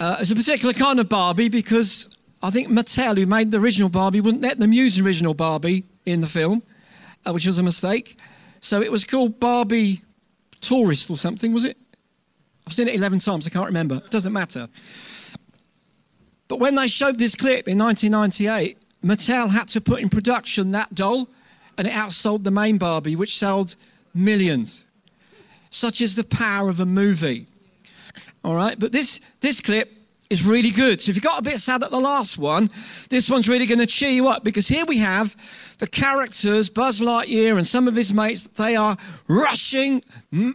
Uh, 0.00 0.16
it's 0.18 0.32
a 0.32 0.34
particular 0.34 0.72
kind 0.72 0.98
of 0.98 1.08
Barbie 1.08 1.48
because 1.48 2.16
I 2.42 2.50
think 2.50 2.68
Mattel, 2.68 3.16
who 3.16 3.26
made 3.26 3.52
the 3.52 3.60
original 3.60 3.90
Barbie, 3.90 4.20
wouldn't 4.20 4.42
let 4.42 4.58
them 4.58 4.72
use 4.72 4.96
the 4.96 5.04
original 5.04 5.34
Barbie 5.34 5.84
in 6.06 6.20
the 6.20 6.26
film, 6.26 6.62
uh, 7.26 7.32
which 7.32 7.46
was 7.46 7.58
a 7.58 7.62
mistake. 7.62 8.18
So 8.60 8.82
it 8.82 8.90
was 8.90 9.04
called 9.04 9.40
Barbie 9.40 10.00
Tourist 10.60 11.10
or 11.10 11.16
something, 11.16 11.52
was 11.52 11.64
it? 11.64 11.76
I've 12.66 12.72
seen 12.72 12.88
it 12.88 12.94
11 12.94 13.18
times, 13.20 13.46
I 13.46 13.50
can't 13.50 13.66
remember. 13.66 13.96
It 13.96 14.10
doesn't 14.10 14.32
matter. 14.32 14.68
But 16.48 16.58
when 16.58 16.74
they 16.74 16.88
showed 16.88 17.18
this 17.18 17.34
clip 17.34 17.68
in 17.68 17.78
1998, 17.78 18.76
Mattel 19.04 19.50
had 19.50 19.68
to 19.68 19.80
put 19.80 20.00
in 20.00 20.08
production 20.08 20.72
that 20.72 20.94
doll, 20.94 21.28
and 21.78 21.86
it 21.86 21.92
outsold 21.92 22.44
the 22.44 22.50
main 22.50 22.76
Barbie, 22.76 23.16
which 23.16 23.36
sold 23.36 23.76
millions. 24.14 24.86
Such 25.70 26.00
is 26.00 26.16
the 26.16 26.24
power 26.24 26.68
of 26.68 26.80
a 26.80 26.86
movie. 26.86 27.46
All 28.44 28.54
right, 28.54 28.78
but 28.78 28.92
this, 28.92 29.20
this 29.40 29.60
clip 29.60 29.90
is 30.30 30.46
really 30.46 30.70
good. 30.70 31.00
So 31.00 31.10
if 31.10 31.16
you 31.16 31.22
got 31.22 31.40
a 31.40 31.42
bit 31.42 31.58
sad 31.58 31.82
at 31.82 31.90
the 31.90 31.98
last 31.98 32.38
one, 32.38 32.68
this 33.10 33.28
one's 33.28 33.48
really 33.48 33.66
going 33.66 33.80
to 33.80 33.86
cheer 33.86 34.10
you 34.10 34.28
up 34.28 34.44
because 34.44 34.68
here 34.68 34.86
we 34.86 34.98
have 34.98 35.34
the 35.78 35.88
characters, 35.88 36.70
Buzz 36.70 37.00
Lightyear 37.00 37.56
and 37.56 37.66
some 37.66 37.88
of 37.88 37.96
his 37.96 38.14
mates. 38.14 38.46
They 38.46 38.76
are 38.76 38.96
rushing 39.28 40.02
eh, 40.32 40.52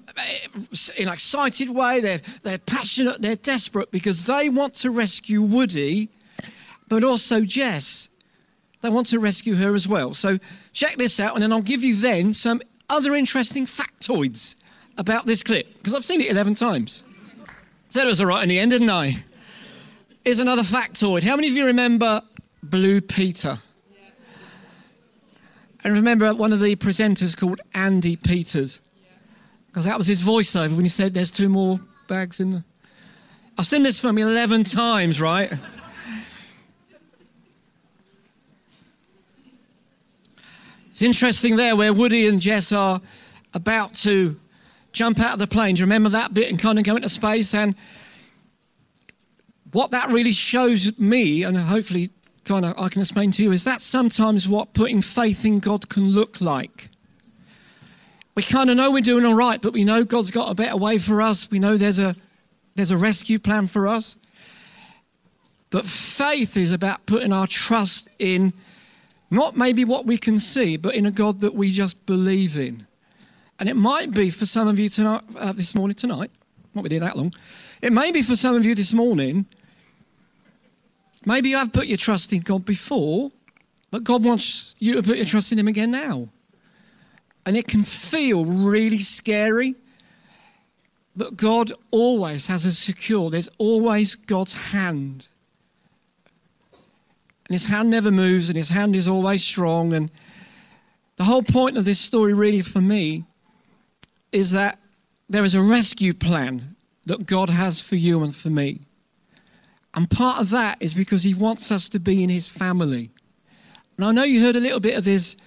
in 0.98 1.08
an 1.08 1.10
excited 1.10 1.70
way. 1.70 2.00
They're, 2.00 2.20
they're 2.44 2.58
passionate. 2.60 3.22
They're 3.22 3.36
desperate 3.36 3.92
because 3.92 4.26
they 4.26 4.50
want 4.50 4.76
to 4.76 4.92
rescue 4.92 5.42
Woody, 5.42 6.08
but 6.88 7.04
also 7.04 7.42
Jess. 7.42 8.10
They 8.82 8.90
want 8.90 9.08
to 9.08 9.20
rescue 9.20 9.56
her 9.56 9.76
as 9.76 9.88
well. 9.88 10.14
So 10.14 10.38
check 10.72 10.94
this 10.94 11.20
out, 11.20 11.34
and 11.34 11.44
then 11.44 11.52
I'll 11.52 11.62
give 11.62 11.84
you 11.84 11.96
then 11.96 12.32
some 12.34 12.62
other 12.90 13.14
interesting 13.16 13.66
factoids 13.66 14.56
about 14.98 15.26
this 15.26 15.44
clip 15.44 15.68
because 15.78 15.94
I've 15.94 16.06
seen 16.06 16.22
it 16.22 16.32
11 16.32 16.54
times. 16.54 17.04
Said 17.90 18.06
it 18.06 18.08
was 18.08 18.22
all 18.22 18.28
right 18.28 18.44
in 18.44 18.50
the 18.50 18.60
end, 18.60 18.72
didn't 18.72 18.90
I? 18.90 19.12
Here's 20.26 20.40
another 20.40 20.64
factoid. 20.64 21.24
How 21.24 21.36
many 21.36 21.50
of 21.50 21.54
you 21.54 21.68
remember 21.68 22.20
Blue 22.64 23.00
Peter? 23.00 23.60
And 25.84 25.94
remember 25.94 26.34
one 26.34 26.52
of 26.52 26.60
the 26.60 26.76
presenters 26.78 27.40
called 27.40 27.62
Andi 27.76 28.22
Peters? 28.24 28.82
Because 29.68 29.86
that 29.86 30.00
was 30.00 30.08
his 30.08 30.24
voiceover 30.24 30.72
when 30.76 30.84
he 30.84 30.90
said 30.90 31.14
there's 31.14 31.30
two 31.30 31.48
more 31.48 31.80
bags 32.08 32.40
in 32.40 32.50
the. 32.50 32.64
I've 33.60 33.68
seen 33.68 33.84
this 33.84 34.02
film 34.02 34.18
11 34.18 34.64
times, 34.64 35.22
right? 35.22 35.54
It's 40.90 41.04
interesting 41.04 41.56
there 41.56 41.76
where 41.76 41.94
Woody 41.94 42.28
and 42.28 42.40
Jess 42.40 42.72
are 42.72 43.00
about 43.54 43.94
to 43.94 44.36
jump 44.92 45.20
out 45.20 45.34
of 45.34 45.40
the 45.40 45.46
plane. 45.46 45.76
Do 45.76 45.82
you 45.82 45.86
remember 45.86 46.10
that 46.10 46.34
bit 46.34 46.50
and 46.50 46.60
kind 46.60 46.80
of 46.80 46.84
go 46.84 46.96
into 46.96 47.10
space? 47.10 47.54
And 47.54 47.76
what 49.76 49.92
that 49.92 50.08
really 50.08 50.32
shows 50.32 50.98
me, 50.98 51.44
and 51.44 51.58
hopefully 51.58 52.10
kind 52.46 52.64
of 52.64 52.80
I 52.80 52.88
can 52.88 53.02
explain 53.02 53.32
to 53.32 53.44
you, 53.44 53.52
is 53.52 53.66
that 53.66 53.82
sometimes 53.82 54.48
what 54.48 54.74
putting 54.74 55.02
faith 55.02 55.44
in 55.44 55.60
God 55.60 55.90
can 55.90 56.08
look 56.08 56.40
like. 56.40 56.88
We 58.36 58.44
kind 58.44 58.70
of 58.70 58.78
know 58.78 58.90
we're 58.90 59.02
doing 59.02 59.26
all 59.26 59.36
right, 59.36 59.62
but 59.62 59.74
we 59.74 59.84
know 59.84 60.06
God's 60.06 60.32
got 60.32 60.50
a 60.50 60.56
better 60.56 60.78
way 60.78 60.98
for 60.98 61.22
us. 61.22 61.52
We 61.52 61.60
know 61.60 61.76
there's 61.76 62.00
a 62.00 62.16
there's 62.76 62.92
a 62.92 62.98
rescue 62.98 63.38
plan 63.38 63.68
for 63.68 63.86
us. 63.86 64.16
But 65.72 65.84
faith 65.84 66.56
is 66.56 66.72
about 66.72 67.06
putting 67.06 67.34
our 67.34 67.46
trust 67.46 68.08
in 68.18 68.54
not 69.30 69.58
maybe 69.58 69.84
what 69.84 70.06
we 70.06 70.18
can 70.18 70.40
see, 70.40 70.78
but 70.78 70.96
in 70.96 71.06
a 71.06 71.12
God 71.12 71.42
that 71.42 71.54
we 71.54 71.70
just 71.70 72.06
believe 72.06 72.56
in. 72.56 72.88
And 73.60 73.68
it 73.68 73.76
might 73.76 74.12
be 74.12 74.30
for 74.30 74.46
some 74.46 74.70
of 74.70 74.80
you 74.80 74.88
tonight, 74.88 75.24
uh, 75.36 75.52
this 75.52 75.76
morning, 75.76 75.96
tonight, 75.96 76.32
not 76.74 76.88
be 76.88 76.98
that 76.98 77.18
long. 77.18 77.34
It 77.82 77.92
may 77.92 78.14
be 78.14 78.22
for 78.22 78.38
some 78.38 78.56
of 78.56 78.66
you 78.66 78.74
this 78.74 78.94
morning 78.94 79.46
Maybe 81.26 81.50
you 81.50 81.58
have 81.58 81.74
put 81.74 81.88
your 81.88 81.98
trust 81.98 82.34
in 82.34 82.42
God 82.42 82.66
before, 82.66 83.32
but 83.92 84.04
God 84.04 84.24
wants 84.24 84.76
you 84.80 84.96
to 84.96 85.04
put 85.04 85.18
your 85.18 85.26
trust 85.26 85.52
in 85.52 85.60
Him 85.60 85.68
again 85.68 85.92
now. 85.92 86.30
And 87.46 87.56
it 87.56 87.68
can 87.68 87.84
feel 87.84 88.46
really 88.46 89.00
scary, 89.00 89.76
but 91.16 91.38
God 91.38 91.72
always 91.92 92.48
has 92.48 92.66
us 92.66 92.78
secure. 92.78 93.30
There's 93.30 93.50
always 93.58 94.16
God's 94.16 94.54
hand. 94.72 95.28
And 97.48 97.56
His 97.56 97.66
hand 97.66 97.90
never 97.90 98.12
moves, 98.12 98.50
and 98.50 98.58
His 98.58 98.70
hand 98.70 98.96
is 98.96 99.08
always 99.08 99.44
strong. 99.44 99.94
And 99.94 100.12
the 101.18 101.24
whole 101.24 101.44
point 101.44 101.78
of 101.78 101.86
this 101.86 102.00
story, 102.00 102.34
really, 102.34 102.62
for 102.62 102.82
me, 102.82 103.24
is 104.32 104.52
that 104.52 104.78
there 105.30 105.44
is 105.44 105.56
a 105.56 105.62
rescue 105.62 106.14
plan 106.14 106.76
that 107.06 107.26
God 107.26 107.50
has 107.50 107.82
for 107.82 107.96
you 107.96 108.24
and 108.24 108.36
for 108.36 108.50
me. 108.50 108.82
And 109.96 110.10
part 110.10 110.42
of 110.42 110.50
that 110.50 110.82
is 110.82 110.94
because 110.94 111.24
he 111.24 111.34
wants 111.34 111.72
us 111.72 111.88
to 111.90 112.00
be 112.00 112.22
in 112.22 112.30
his 112.30 112.50
family. 112.50 113.12
And 113.96 114.06
I 114.06 114.12
know 114.12 114.24
you 114.24 114.42
heard 114.42 114.58
a 114.58 114.60
little 114.60 114.82
bit 114.82 114.98
of 114.98 115.06
this 115.06 115.38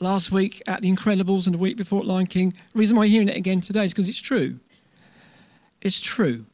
last 0.00 0.32
week 0.32 0.62
at 0.66 0.80
The 0.80 0.90
Incredibles 0.90 1.46
and 1.46 1.54
the 1.54 1.58
week 1.58 1.76
before 1.76 2.00
at 2.00 2.06
Lion 2.06 2.26
King. 2.26 2.54
The 2.72 2.78
reason 2.78 2.96
why 2.96 3.04
you're 3.04 3.12
hearing 3.20 3.28
it 3.28 3.36
again 3.36 3.60
today 3.60 3.84
is 3.84 3.92
because 3.92 4.08
it's 4.08 4.20
true. 4.20 4.58
It's 5.82 6.00
true. 6.00 6.46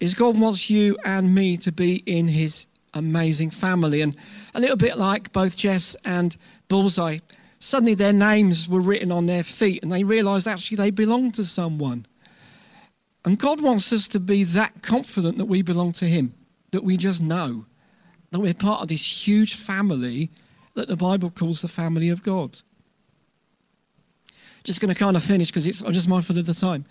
Is 0.00 0.14
God 0.14 0.38
wants 0.38 0.68
you 0.68 0.96
and 1.04 1.32
me 1.32 1.56
to 1.58 1.70
be 1.70 2.02
in 2.06 2.26
his 2.26 2.66
amazing 2.94 3.50
family. 3.50 4.00
And 4.00 4.16
a 4.56 4.60
little 4.60 4.76
bit 4.76 4.96
like 4.96 5.32
both 5.32 5.56
Jess 5.56 5.94
and 6.04 6.36
Bullseye, 6.66 7.18
suddenly 7.60 7.94
their 7.94 8.12
names 8.12 8.68
were 8.68 8.80
written 8.80 9.12
on 9.12 9.26
their 9.26 9.44
feet 9.44 9.84
and 9.84 9.92
they 9.92 10.02
realized 10.02 10.48
actually 10.48 10.78
they 10.78 10.90
belong 10.90 11.30
to 11.32 11.44
someone. 11.44 12.06
And 13.24 13.38
God 13.38 13.62
wants 13.62 13.92
us 13.92 14.08
to 14.08 14.18
be 14.18 14.42
that 14.42 14.82
confident 14.82 15.38
that 15.38 15.44
we 15.44 15.62
belong 15.62 15.92
to 15.92 16.06
him 16.06 16.34
that 16.72 16.82
we 16.82 16.96
just 16.96 17.22
know 17.22 17.64
that 18.30 18.40
we're 18.40 18.54
part 18.54 18.82
of 18.82 18.88
this 18.88 19.26
huge 19.26 19.54
family 19.54 20.30
that 20.74 20.88
the 20.88 20.96
Bible 20.96 21.30
calls 21.30 21.62
the 21.62 21.68
family 21.68 22.08
of 22.08 22.22
God. 22.22 22.58
Just 24.64 24.80
going 24.80 24.92
to 24.92 24.98
kind 24.98 25.16
of 25.16 25.22
finish 25.22 25.50
because 25.50 25.82
I'm 25.82 25.92
just 25.92 26.08
mindful 26.08 26.38
of 26.38 26.46
the 26.46 26.54
time. 26.54 26.84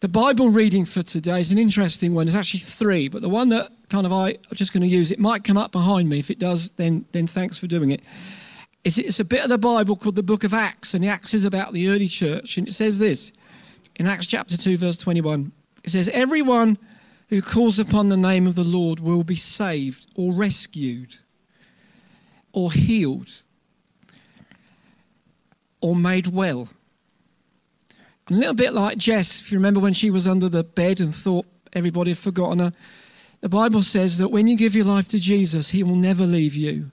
The 0.00 0.08
Bible 0.08 0.48
reading 0.48 0.86
for 0.86 1.02
today 1.02 1.40
is 1.40 1.52
an 1.52 1.58
interesting 1.58 2.14
one. 2.14 2.26
There's 2.26 2.36
actually 2.36 2.60
three, 2.60 3.08
but 3.08 3.22
the 3.22 3.28
one 3.28 3.50
that 3.50 3.70
kind 3.90 4.06
of 4.06 4.12
I, 4.12 4.30
am 4.30 4.36
just 4.54 4.72
going 4.72 4.82
to 4.82 4.88
use, 4.88 5.12
it 5.12 5.18
might 5.18 5.44
come 5.44 5.58
up 5.58 5.72
behind 5.72 6.08
me. 6.08 6.18
If 6.18 6.30
it 6.30 6.38
does, 6.38 6.70
then, 6.72 7.04
then 7.12 7.26
thanks 7.26 7.58
for 7.58 7.66
doing 7.66 7.90
it. 7.90 8.00
It's, 8.82 8.96
it's 8.96 9.20
a 9.20 9.24
bit 9.24 9.44
of 9.44 9.50
the 9.50 9.58
Bible 9.58 9.94
called 9.94 10.16
the 10.16 10.22
book 10.22 10.42
of 10.42 10.54
Acts, 10.54 10.94
and 10.94 11.04
the 11.04 11.08
Acts 11.08 11.34
is 11.34 11.44
about 11.44 11.74
the 11.74 11.88
early 11.88 12.08
church. 12.08 12.56
And 12.56 12.66
it 12.66 12.72
says 12.72 12.98
this 12.98 13.32
in 13.96 14.06
Acts 14.06 14.26
chapter 14.26 14.56
2, 14.56 14.78
verse 14.78 14.96
21. 14.96 15.52
It 15.84 15.90
says, 15.90 16.08
Everyone 16.08 16.78
who 17.30 17.40
calls 17.40 17.78
upon 17.78 18.08
the 18.08 18.16
name 18.16 18.46
of 18.46 18.56
the 18.56 18.64
Lord 18.64 19.00
will 19.00 19.22
be 19.22 19.36
saved 19.36 20.06
or 20.16 20.34
rescued 20.34 21.16
or 22.52 22.72
healed 22.72 23.42
or 25.80 25.94
made 25.94 26.26
well. 26.26 26.68
A 28.28 28.34
little 28.34 28.54
bit 28.54 28.72
like 28.72 28.98
Jess, 28.98 29.40
if 29.40 29.50
you 29.50 29.58
remember 29.58 29.80
when 29.80 29.92
she 29.92 30.10
was 30.10 30.26
under 30.26 30.48
the 30.48 30.64
bed 30.64 31.00
and 31.00 31.14
thought 31.14 31.46
everybody 31.72 32.10
had 32.10 32.18
forgotten 32.18 32.58
her. 32.58 32.72
The 33.40 33.48
Bible 33.48 33.82
says 33.82 34.18
that 34.18 34.28
when 34.28 34.46
you 34.46 34.56
give 34.56 34.74
your 34.74 34.84
life 34.84 35.08
to 35.08 35.18
Jesus, 35.18 35.70
He 35.70 35.82
will 35.82 35.96
never 35.96 36.24
leave 36.24 36.54
you 36.54 36.90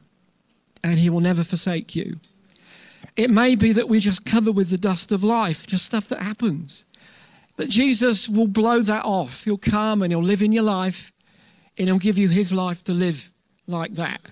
and 0.83 0.99
He 0.99 1.09
will 1.09 1.19
never 1.19 1.43
forsake 1.43 1.95
you. 1.95 2.13
It 3.15 3.31
may 3.31 3.55
be 3.55 3.71
that 3.71 3.89
we're 3.89 3.99
just 3.99 4.25
covered 4.25 4.55
with 4.55 4.69
the 4.69 4.77
dust 4.77 5.11
of 5.11 5.23
life, 5.23 5.65
just 5.65 5.85
stuff 5.85 6.09
that 6.09 6.21
happens. 6.21 6.85
But 7.57 7.69
Jesus 7.69 8.29
will 8.29 8.47
blow 8.47 8.81
that 8.81 9.03
off. 9.03 9.43
He'll 9.43 9.57
come 9.57 10.03
and 10.03 10.11
he'll 10.11 10.21
live 10.21 10.41
in 10.41 10.51
your 10.51 10.63
life 10.63 11.11
and 11.77 11.87
he'll 11.87 11.97
give 11.97 12.17
you 12.17 12.29
his 12.29 12.53
life 12.53 12.83
to 12.85 12.93
live 12.93 13.31
like 13.67 13.91
that. 13.93 14.31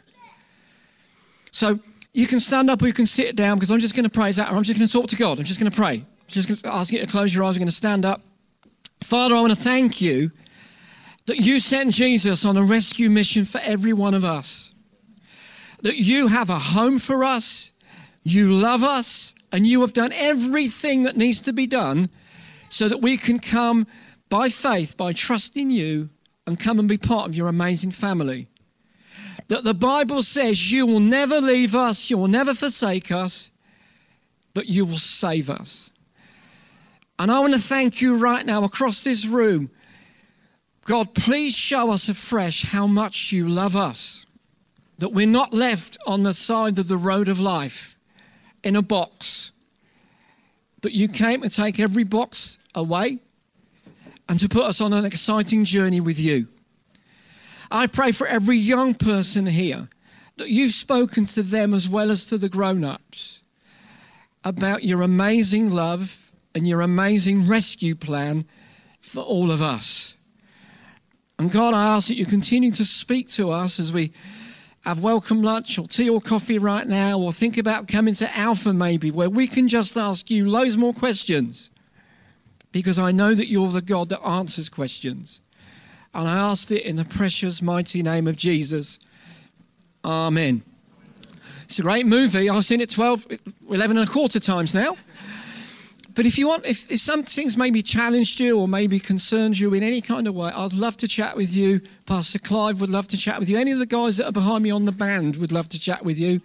So 1.52 1.80
you 2.14 2.28
can 2.28 2.40
stand 2.40 2.70
up 2.70 2.82
or 2.82 2.88
you 2.88 2.94
can 2.94 3.08
sit 3.08 3.36
down 3.36 3.58
because 3.58 3.72
I'm 3.72 3.80
just 3.80 3.96
going 3.96 4.04
to 4.04 4.10
praise 4.10 4.38
that 4.38 4.52
or 4.52 4.56
I'm 4.56 4.64
just 4.64 4.80
going 4.80 4.88
to 4.88 4.94
talk 4.94 5.08
to 5.08 5.16
God. 5.16 5.40
I'm 5.40 5.44
just 5.44 5.60
going 5.60 5.72
to 5.72 5.76
pray. 5.76 5.96
I'm 5.96 6.28
just 6.28 6.48
going 6.48 6.58
to 6.58 6.74
ask 6.74 6.94
you 6.94 7.00
to 7.00 7.08
close 7.08 7.34
your 7.34 7.44
eyes. 7.44 7.56
I'm 7.56 7.62
going 7.62 7.68
to 7.68 7.74
stand 7.74 8.06
up. 8.06 8.22
Father, 9.02 9.36
I 9.36 9.42
want 9.42 9.54
to 9.54 9.62
thank 9.62 10.02
you 10.02 10.30
that 11.26 11.38
you 11.38 11.60
sent 11.60 11.94
Jesus 11.94 12.46
on 12.46 12.58
a 12.58 12.64
rescue 12.64 13.10
mission 13.10 13.44
for 13.44 13.60
every 13.64 13.94
one 13.94 14.14
of 14.14 14.24
us. 14.24 14.72
That 15.82 15.98
you 15.98 16.28
have 16.28 16.50
a 16.50 16.60
home 16.60 17.00
for 17.00 17.24
us, 17.24 17.72
you 18.24 18.52
love 18.52 18.84
us, 18.84 19.36
And 19.56 19.66
you 19.66 19.80
have 19.82 19.94
done 19.94 20.12
everything 20.14 21.04
that 21.04 21.16
needs 21.16 21.40
to 21.42 21.54
be 21.54 21.66
done 21.66 22.10
so 22.76 22.90
that 22.90 23.02
we 23.02 23.16
can 23.16 23.40
come 23.40 23.88
by 24.28 24.50
faith, 24.50 24.98
by 24.98 25.14
trusting 25.14 25.72
you, 25.72 26.10
and 26.46 26.60
come 26.60 26.78
and 26.78 26.90
be 26.90 26.98
part 26.98 27.26
of 27.26 27.34
your 27.34 27.48
amazing 27.48 27.92
family. 27.92 28.48
That 29.48 29.64
the 29.64 29.74
Bible 29.74 30.22
says 30.22 30.74
you 30.74 30.86
will 30.86 31.00
never 31.00 31.40
leave 31.40 31.74
us, 31.74 32.10
you 32.10 32.18
will 32.18 32.28
never 32.28 32.54
forsake 32.54 33.14
us, 33.14 33.50
but 34.54 34.68
you 34.68 34.84
will 34.84 34.98
save 34.98 35.50
us. 35.50 35.90
And 37.18 37.32
I 37.32 37.40
want 37.40 37.54
to 37.54 37.60
thank 37.62 38.02
you 38.02 38.18
right 38.18 38.46
now 38.46 38.66
across 38.66 39.06
this 39.06 39.26
room. 39.26 39.70
God, 40.84 41.16
please 41.16 41.56
show 41.56 41.92
us 41.92 42.10
afresh 42.10 42.64
how 42.64 42.88
much 42.88 43.32
you 43.32 43.48
love 43.48 43.78
us. 43.78 44.26
That 45.00 45.14
we're 45.14 45.28
not 45.28 45.54
left 45.54 45.98
on 46.06 46.24
the 46.24 46.34
side 46.34 46.78
of 46.78 46.90
the 46.90 46.98
road 46.98 47.30
of 47.30 47.40
life 47.40 47.98
in 48.66 48.76
a 48.76 48.82
box. 48.82 49.54
But 50.82 50.94
you 50.94 51.08
came 51.08 51.42
to 51.42 51.50
take 51.50 51.80
every 51.80 52.04
box 52.04 52.60
away 52.76 53.20
and 54.30 54.40
to 54.40 54.50
put 54.50 54.64
us 54.64 54.82
on 54.82 54.94
an 54.94 55.06
exciting 55.06 55.64
journey 55.64 56.02
with 56.02 56.20
you. 56.20 56.48
I 57.72 57.88
pray 57.88 58.12
for 58.12 58.28
every 58.28 58.58
young 58.58 58.94
person 58.94 59.46
here 59.46 59.88
that 60.38 60.50
you've 60.50 60.72
spoken 60.72 61.26
to 61.26 61.42
them 61.42 61.74
as 61.74 61.90
well 61.90 62.12
as 62.12 62.28
to 62.28 62.38
the 62.38 62.50
grown 62.50 62.84
ups 62.84 63.42
about 64.44 64.84
your 64.84 65.02
amazing 65.02 65.70
love 65.70 66.32
and 66.54 66.68
your 66.68 66.82
amazing 66.82 67.48
rescue 67.48 67.96
plan 67.96 68.46
for 69.02 69.22
all 69.22 69.52
of 69.52 69.62
us. 69.62 70.16
And 71.38 71.52
God, 71.52 71.74
I 71.74 71.96
ask 71.96 72.08
that 72.08 72.16
you 72.16 72.26
continue 72.26 72.72
to 72.72 72.86
speak 72.86 73.28
to 73.30 73.50
us 73.50 73.80
as 73.80 73.92
we 73.92 74.12
have 74.86 75.02
welcome 75.02 75.42
lunch 75.42 75.80
or 75.80 75.88
tea 75.88 76.10
or 76.10 76.22
coffee 76.22 76.60
right 76.60 76.88
now, 76.88 77.20
or 77.20 77.32
think 77.32 77.58
about 77.58 77.88
coming 77.88 78.14
to 78.14 78.38
Alpha 78.38 78.72
maybe, 78.72 79.10
where 79.10 79.30
we 79.30 79.48
can 79.48 79.68
just 79.68 79.98
ask 79.98 80.30
you 80.30 80.48
loads 80.48 80.78
more 80.78 80.94
questions. 80.94 81.72
Because 82.72 83.00
I 83.00 83.12
know 83.12 83.34
that 83.34 83.48
you're 83.48 83.68
the 83.70 83.82
God 83.82 84.10
that 84.10 84.22
answers 84.22 84.70
questions. 84.70 85.42
And 86.14 86.28
I 86.28 86.38
asked 86.38 86.72
it 86.72 86.84
in 86.84 86.98
the 86.98 87.06
precious, 87.06 87.62
mighty 87.62 88.04
name 88.04 88.28
of 88.28 88.36
Jesus. 88.36 89.00
Amen. 90.04 90.62
It's 91.64 91.80
a 91.80 91.82
great 91.82 92.06
movie. 92.06 92.50
I've 92.50 92.64
seen 92.64 92.80
it 92.80 92.90
12, 92.90 93.28
11 93.70 93.98
and 93.98 94.08
a 94.08 94.12
quarter 94.12 94.40
times 94.40 94.76
now. 94.76 94.98
But 96.16 96.26
if 96.26 96.38
you 96.38 96.48
want, 96.48 96.66
if, 96.66 96.90
if 96.90 97.00
some 97.00 97.24
things 97.24 97.58
maybe 97.58 97.82
challenged 97.82 98.40
you 98.40 98.58
or 98.58 98.68
maybe 98.68 99.00
concerned 99.00 99.60
you 99.60 99.74
in 99.74 99.84
any 99.84 100.00
kind 100.00 100.28
of 100.28 100.36
way, 100.36 100.50
I'd 100.56 100.74
love 100.74 100.96
to 100.98 101.08
chat 101.08 101.36
with 101.36 101.56
you. 101.56 101.82
Pastor 102.06 102.40
Clive 102.40 102.80
would 102.80 102.90
love 102.90 103.08
to 103.10 103.18
chat 103.18 103.38
with 103.38 103.50
you. 103.50 103.58
Any 103.58 103.74
of 103.74 103.80
the 103.80 103.86
guys 103.86 104.18
that 104.18 104.28
are 104.28 104.32
behind 104.32 104.64
me 104.64 104.72
on 104.72 104.86
the 104.86 104.94
band 104.94 105.36
would 105.38 105.52
love 105.52 105.68
to 105.70 105.80
chat 105.80 106.04
with 106.06 106.18
you. 106.18 106.40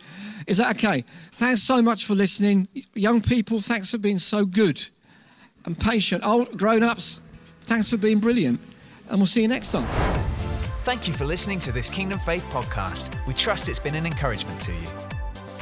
Is 0.49 0.59
that 0.59 0.75
okay? 0.77 1.03
Thanks 1.07 1.63
so 1.63 1.81
much 1.81 2.05
for 2.05 2.17
listening. 2.17 2.67
Young 2.95 3.23
people, 3.23 3.61
thanks 3.61 3.93
for 3.93 3.99
being 3.99 4.19
so 4.19 4.45
good 4.45 4.83
and 5.65 5.79
patient. 5.79 6.27
Old 6.27 6.59
grown 6.59 6.83
ups, 6.83 7.21
thanks 7.63 7.91
for 7.91 7.97
being 7.97 8.19
brilliant. 8.19 8.61
And 9.09 9.19
we'll 9.19 9.27
see 9.27 9.43
you 9.43 9.49
next 9.49 9.71
time. 9.71 9.87
Thank 10.83 11.07
you 11.07 11.15
for 11.15 11.25
listening 11.25 11.61
to 11.61 11.73
this 11.73 11.89
Kingdom 11.91 12.19
Faith 12.19 12.45
podcast. 12.51 13.15
We 13.27 13.35
trust 13.35 13.69
it's 13.69 13.79
been 13.79 13.95
an 13.95 14.07
encouragement 14.07 14.61
to 14.63 14.73
you. 14.73 15.20